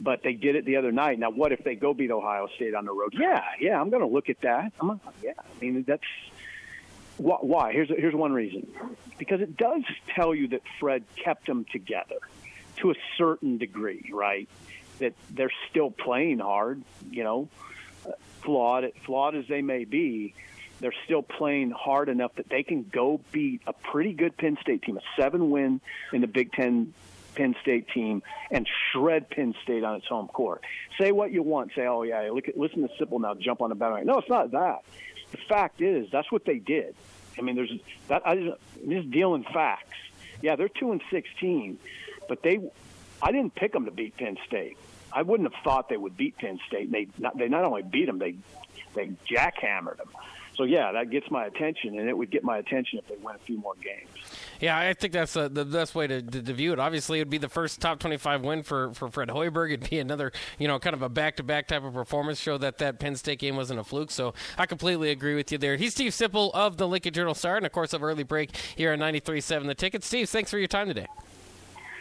But 0.01 0.23
they 0.23 0.33
did 0.33 0.55
it 0.55 0.63
the 0.63 0.77
other 0.77 0.93
night. 0.93 1.19
Now, 1.19 1.29
what 1.29 1.51
if 1.51 1.61
they 1.65 1.75
go 1.75 1.93
beat 1.93 2.09
Ohio 2.09 2.47
State 2.55 2.73
on 2.73 2.85
the 2.85 2.93
road? 2.93 3.13
Yeah, 3.19 3.43
yeah, 3.59 3.79
I'm 3.79 3.89
going 3.89 4.01
to 4.01 4.07
look 4.07 4.29
at 4.29 4.39
that. 4.41 4.71
I'm, 4.79 4.87
gonna, 4.87 4.99
yeah, 5.21 5.33
I 5.37 5.61
mean 5.61 5.83
that's 5.85 6.01
why. 7.17 7.73
Here's 7.73 7.89
here's 7.89 8.15
one 8.15 8.31
reason, 8.31 8.65
because 9.17 9.41
it 9.41 9.57
does 9.57 9.83
tell 10.15 10.33
you 10.33 10.47
that 10.49 10.61
Fred 10.79 11.03
kept 11.17 11.45
them 11.45 11.65
together 11.71 12.15
to 12.81 12.91
a 12.91 12.95
certain 13.17 13.57
degree, 13.57 14.09
right? 14.11 14.47
That 14.99 15.13
they're 15.29 15.51
still 15.69 15.91
playing 15.91 16.39
hard, 16.39 16.81
you 17.09 17.23
know, 17.23 17.49
flawed 18.41 18.91
flawed 19.05 19.35
as 19.35 19.47
they 19.47 19.61
may 19.61 19.85
be, 19.85 20.33
they're 20.79 20.93
still 21.05 21.21
playing 21.21 21.71
hard 21.71 22.09
enough 22.09 22.35
that 22.35 22.49
they 22.49 22.63
can 22.63 22.83
go 22.83 23.19
beat 23.31 23.61
a 23.67 23.73
pretty 23.73 24.13
good 24.13 24.37
Penn 24.37 24.57
State 24.61 24.81
team, 24.83 24.97
a 24.97 25.21
seven 25.21 25.49
win 25.49 25.81
in 26.13 26.21
the 26.21 26.27
Big 26.27 26.51
Ten 26.53 26.93
Penn 27.35 27.55
State 27.61 27.89
team, 27.89 28.23
and 28.49 28.67
shred 28.91 29.29
Penn 29.29 29.55
State 29.63 29.83
on 29.83 29.95
its 29.95 30.07
home 30.07 30.27
court. 30.27 30.63
Say 30.99 31.11
what 31.11 31.31
you 31.31 31.43
want. 31.43 31.71
Say, 31.75 31.85
oh 31.85 32.03
yeah, 32.03 32.29
look 32.31 32.45
listen 32.55 32.87
to 32.87 32.93
Sipple 32.95 33.19
now 33.21 33.35
jump 33.35 33.61
on 33.61 33.69
the 33.69 33.75
bandwagon. 33.75 34.07
No, 34.07 34.19
it's 34.19 34.29
not 34.29 34.51
that. 34.51 34.83
The 35.31 35.37
fact 35.47 35.81
is 35.81 36.09
that's 36.11 36.31
what 36.31 36.45
they 36.45 36.57
did. 36.57 36.95
I 37.37 37.41
mean, 37.41 37.55
there's 37.55 37.71
that. 38.07 38.25
I 38.25 38.35
just, 38.35 38.57
I'm 38.83 38.89
just 38.89 39.11
dealing 39.11 39.43
facts. 39.43 39.97
Yeah, 40.41 40.55
they're 40.55 40.69
two 40.69 40.91
and 40.91 41.01
sixteen, 41.11 41.77
but 42.29 42.41
they, 42.43 42.59
I 43.21 43.31
didn't 43.33 43.55
pick 43.55 43.73
them 43.73 43.85
to 43.85 43.91
beat 43.91 44.15
Penn 44.15 44.37
State. 44.47 44.77
I 45.11 45.23
wouldn't 45.23 45.51
have 45.51 45.63
thought 45.63 45.89
they 45.89 45.97
would 45.97 46.15
beat 46.15 46.37
Penn 46.37 46.59
State. 46.67 46.91
They 46.91 47.07
not, 47.17 47.37
they 47.37 47.49
not 47.49 47.65
only 47.65 47.81
beat 47.81 48.05
them, 48.05 48.19
they 48.19 48.35
they 48.93 49.07
jackhammered 49.29 49.97
them. 49.97 50.09
So 50.59 50.65
yeah, 50.65 50.91
that 50.91 51.09
gets 51.09 51.31
my 51.31 51.45
attention, 51.45 51.97
and 51.97 52.09
it 52.09 52.17
would 52.17 52.29
get 52.29 52.43
my 52.43 52.57
attention 52.57 52.99
if 52.99 53.07
they 53.07 53.15
win 53.15 53.33
a 53.33 53.39
few 53.39 53.57
more 53.57 53.75
games. 53.75 54.09
Yeah, 54.59 54.77
I 54.77 54.93
think 54.93 55.13
that's 55.13 55.37
uh, 55.37 55.47
the 55.47 55.63
best 55.63 55.95
way 55.95 56.05
to, 56.05 56.21
to, 56.21 56.41
to, 56.41 56.53
view 56.53 56.73
it. 56.73 56.79
Obviously, 56.79 57.19
it 57.19 57.21
would 57.21 57.29
be 57.29 57.37
the 57.37 57.47
first 57.47 57.79
top 57.79 57.99
25 57.99 58.41
win 58.41 58.63
for, 58.63 58.93
for 58.93 59.09
Fred 59.09 59.29
Hoiberg. 59.29 59.69
It'd 59.73 59.89
be 59.89 59.99
another, 59.99 60.33
you 60.57 60.67
know, 60.67 60.77
kind 60.77 60.93
of 60.93 61.01
a 61.01 61.07
back-to-back 61.07 61.69
type 61.69 61.85
of 61.85 61.93
performance. 61.93 62.41
Show 62.41 62.57
that 62.57 62.77
that 62.79 62.99
Penn 62.99 63.15
State 63.15 63.39
game 63.39 63.55
wasn't 63.55 63.79
a 63.79 63.85
fluke. 63.85 64.11
So 64.11 64.33
I 64.57 64.65
completely 64.65 65.11
agree 65.11 65.35
with 65.35 65.49
you 65.53 65.57
there. 65.57 65.77
He's 65.77 65.93
Steve 65.93 66.11
Sipple 66.11 66.51
of 66.53 66.75
the 66.75 66.89
Lincoln 66.89 67.13
Journal 67.13 67.35
Star, 67.35 67.55
and 67.55 67.65
of 67.65 67.71
course 67.71 67.93
of 67.93 68.03
Early 68.03 68.23
Break 68.23 68.53
here 68.75 68.91
on 68.91 68.99
93.7 68.99 69.65
The 69.65 69.75
Ticket. 69.75 70.03
Steve, 70.03 70.27
thanks 70.27 70.51
for 70.51 70.57
your 70.57 70.67
time 70.67 70.89
today. 70.89 71.07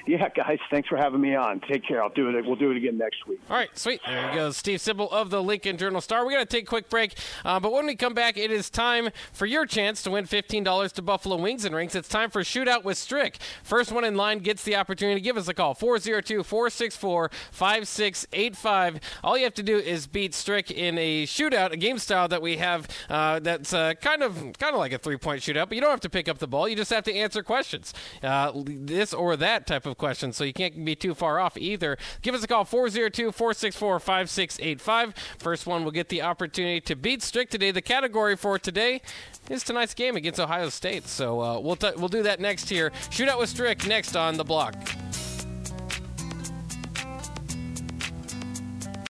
Yeah, 0.08 0.26
guys, 0.30 0.58
thanks 0.70 0.88
for 0.88 0.96
having 0.96 1.20
me 1.20 1.34
on. 1.34 1.60
Take 1.60 1.86
care. 1.86 2.02
I'll 2.02 2.08
do 2.08 2.30
it. 2.30 2.46
We'll 2.46 2.56
do 2.56 2.70
it 2.70 2.78
again 2.78 2.96
next 2.96 3.26
week. 3.26 3.40
All 3.50 3.56
right, 3.56 3.68
sweet. 3.78 4.00
There 4.06 4.30
he 4.30 4.34
goes, 4.34 4.56
Steve 4.56 4.80
Sipple 4.80 5.12
of 5.12 5.28
the 5.28 5.42
Lincoln 5.42 5.76
Journal 5.76 6.00
Star. 6.00 6.24
We're 6.24 6.32
going 6.32 6.46
to 6.46 6.50
take 6.50 6.64
a 6.64 6.66
quick 6.66 6.88
break, 6.88 7.14
uh, 7.44 7.60
but 7.60 7.72
when 7.72 7.84
we 7.84 7.94
come 7.94 8.14
back, 8.14 8.38
it 8.38 8.50
is 8.50 8.70
time 8.70 9.10
for 9.34 9.44
your 9.44 9.66
chance 9.66 10.02
to 10.04 10.10
win 10.12 10.24
$15 10.24 10.92
to 10.92 11.02
Buffalo 11.02 11.36
Wings 11.36 11.66
and 11.66 11.74
Rings. 11.74 11.94
It's 11.94 12.08
time 12.08 12.30
for 12.30 12.40
Shootout 12.40 12.84
with 12.84 12.96
Strick. 12.96 13.36
First 13.62 13.92
one 13.92 14.02
in 14.02 14.16
line 14.16 14.38
gets 14.38 14.64
the 14.64 14.76
opportunity. 14.76 15.20
To 15.20 15.24
give 15.24 15.36
us 15.36 15.46
a 15.46 15.52
call, 15.52 15.74
402 15.74 16.42
464 16.42 17.30
5685. 17.50 19.00
All 19.22 19.36
you 19.36 19.44
have 19.44 19.54
to 19.54 19.62
do 19.62 19.76
is 19.76 20.06
beat 20.06 20.34
Strick 20.34 20.70
in 20.70 20.96
a 20.96 21.26
shootout, 21.26 21.72
a 21.72 21.76
game 21.76 21.98
style 21.98 22.28
that 22.28 22.40
we 22.40 22.56
have 22.56 22.88
uh, 23.10 23.40
that's 23.40 23.74
uh, 23.74 23.92
kind 24.00 24.22
of 24.22 24.36
kind 24.58 24.72
of 24.72 24.78
like 24.78 24.94
a 24.94 24.98
three 24.98 25.18
point 25.18 25.42
shootout, 25.42 25.68
but 25.68 25.74
you 25.74 25.82
don't 25.82 25.90
have 25.90 26.00
to 26.00 26.08
pick 26.08 26.28
up 26.28 26.38
the 26.38 26.48
ball. 26.48 26.66
You 26.66 26.76
just 26.76 26.90
have 26.90 27.04
to 27.04 27.14
answer 27.14 27.42
questions, 27.42 27.92
uh, 28.22 28.52
this 28.64 29.12
or 29.12 29.36
that 29.36 29.66
type 29.66 29.84
of 29.84 29.97
questions, 29.98 30.36
so 30.36 30.44
you 30.44 30.52
can't 30.52 30.84
be 30.84 30.94
too 30.94 31.14
far 31.14 31.38
off 31.40 31.56
either. 31.56 31.98
Give 32.22 32.34
us 32.34 32.42
a 32.42 32.46
call 32.46 32.64
402 32.64 33.32
464 33.32 34.00
5685. 34.00 35.14
First 35.38 35.66
one 35.66 35.84
will 35.84 35.90
get 35.90 36.08
the 36.08 36.22
opportunity 36.22 36.80
to 36.82 36.96
beat 36.96 37.22
Strick 37.22 37.50
today. 37.50 37.70
The 37.70 37.82
category 37.82 38.36
for 38.36 38.58
today 38.58 39.02
is 39.50 39.62
tonight's 39.62 39.94
game 39.94 40.16
against 40.16 40.40
Ohio 40.40 40.68
State. 40.68 41.06
So 41.06 41.40
uh, 41.40 41.60
we'll, 41.60 41.76
t- 41.76 41.92
we'll 41.96 42.08
do 42.08 42.22
that 42.22 42.40
next 42.40 42.68
here. 42.68 42.90
Shootout 43.10 43.38
with 43.38 43.50
Strick 43.50 43.86
next 43.86 44.16
on 44.16 44.36
the 44.36 44.44
block. 44.44 44.74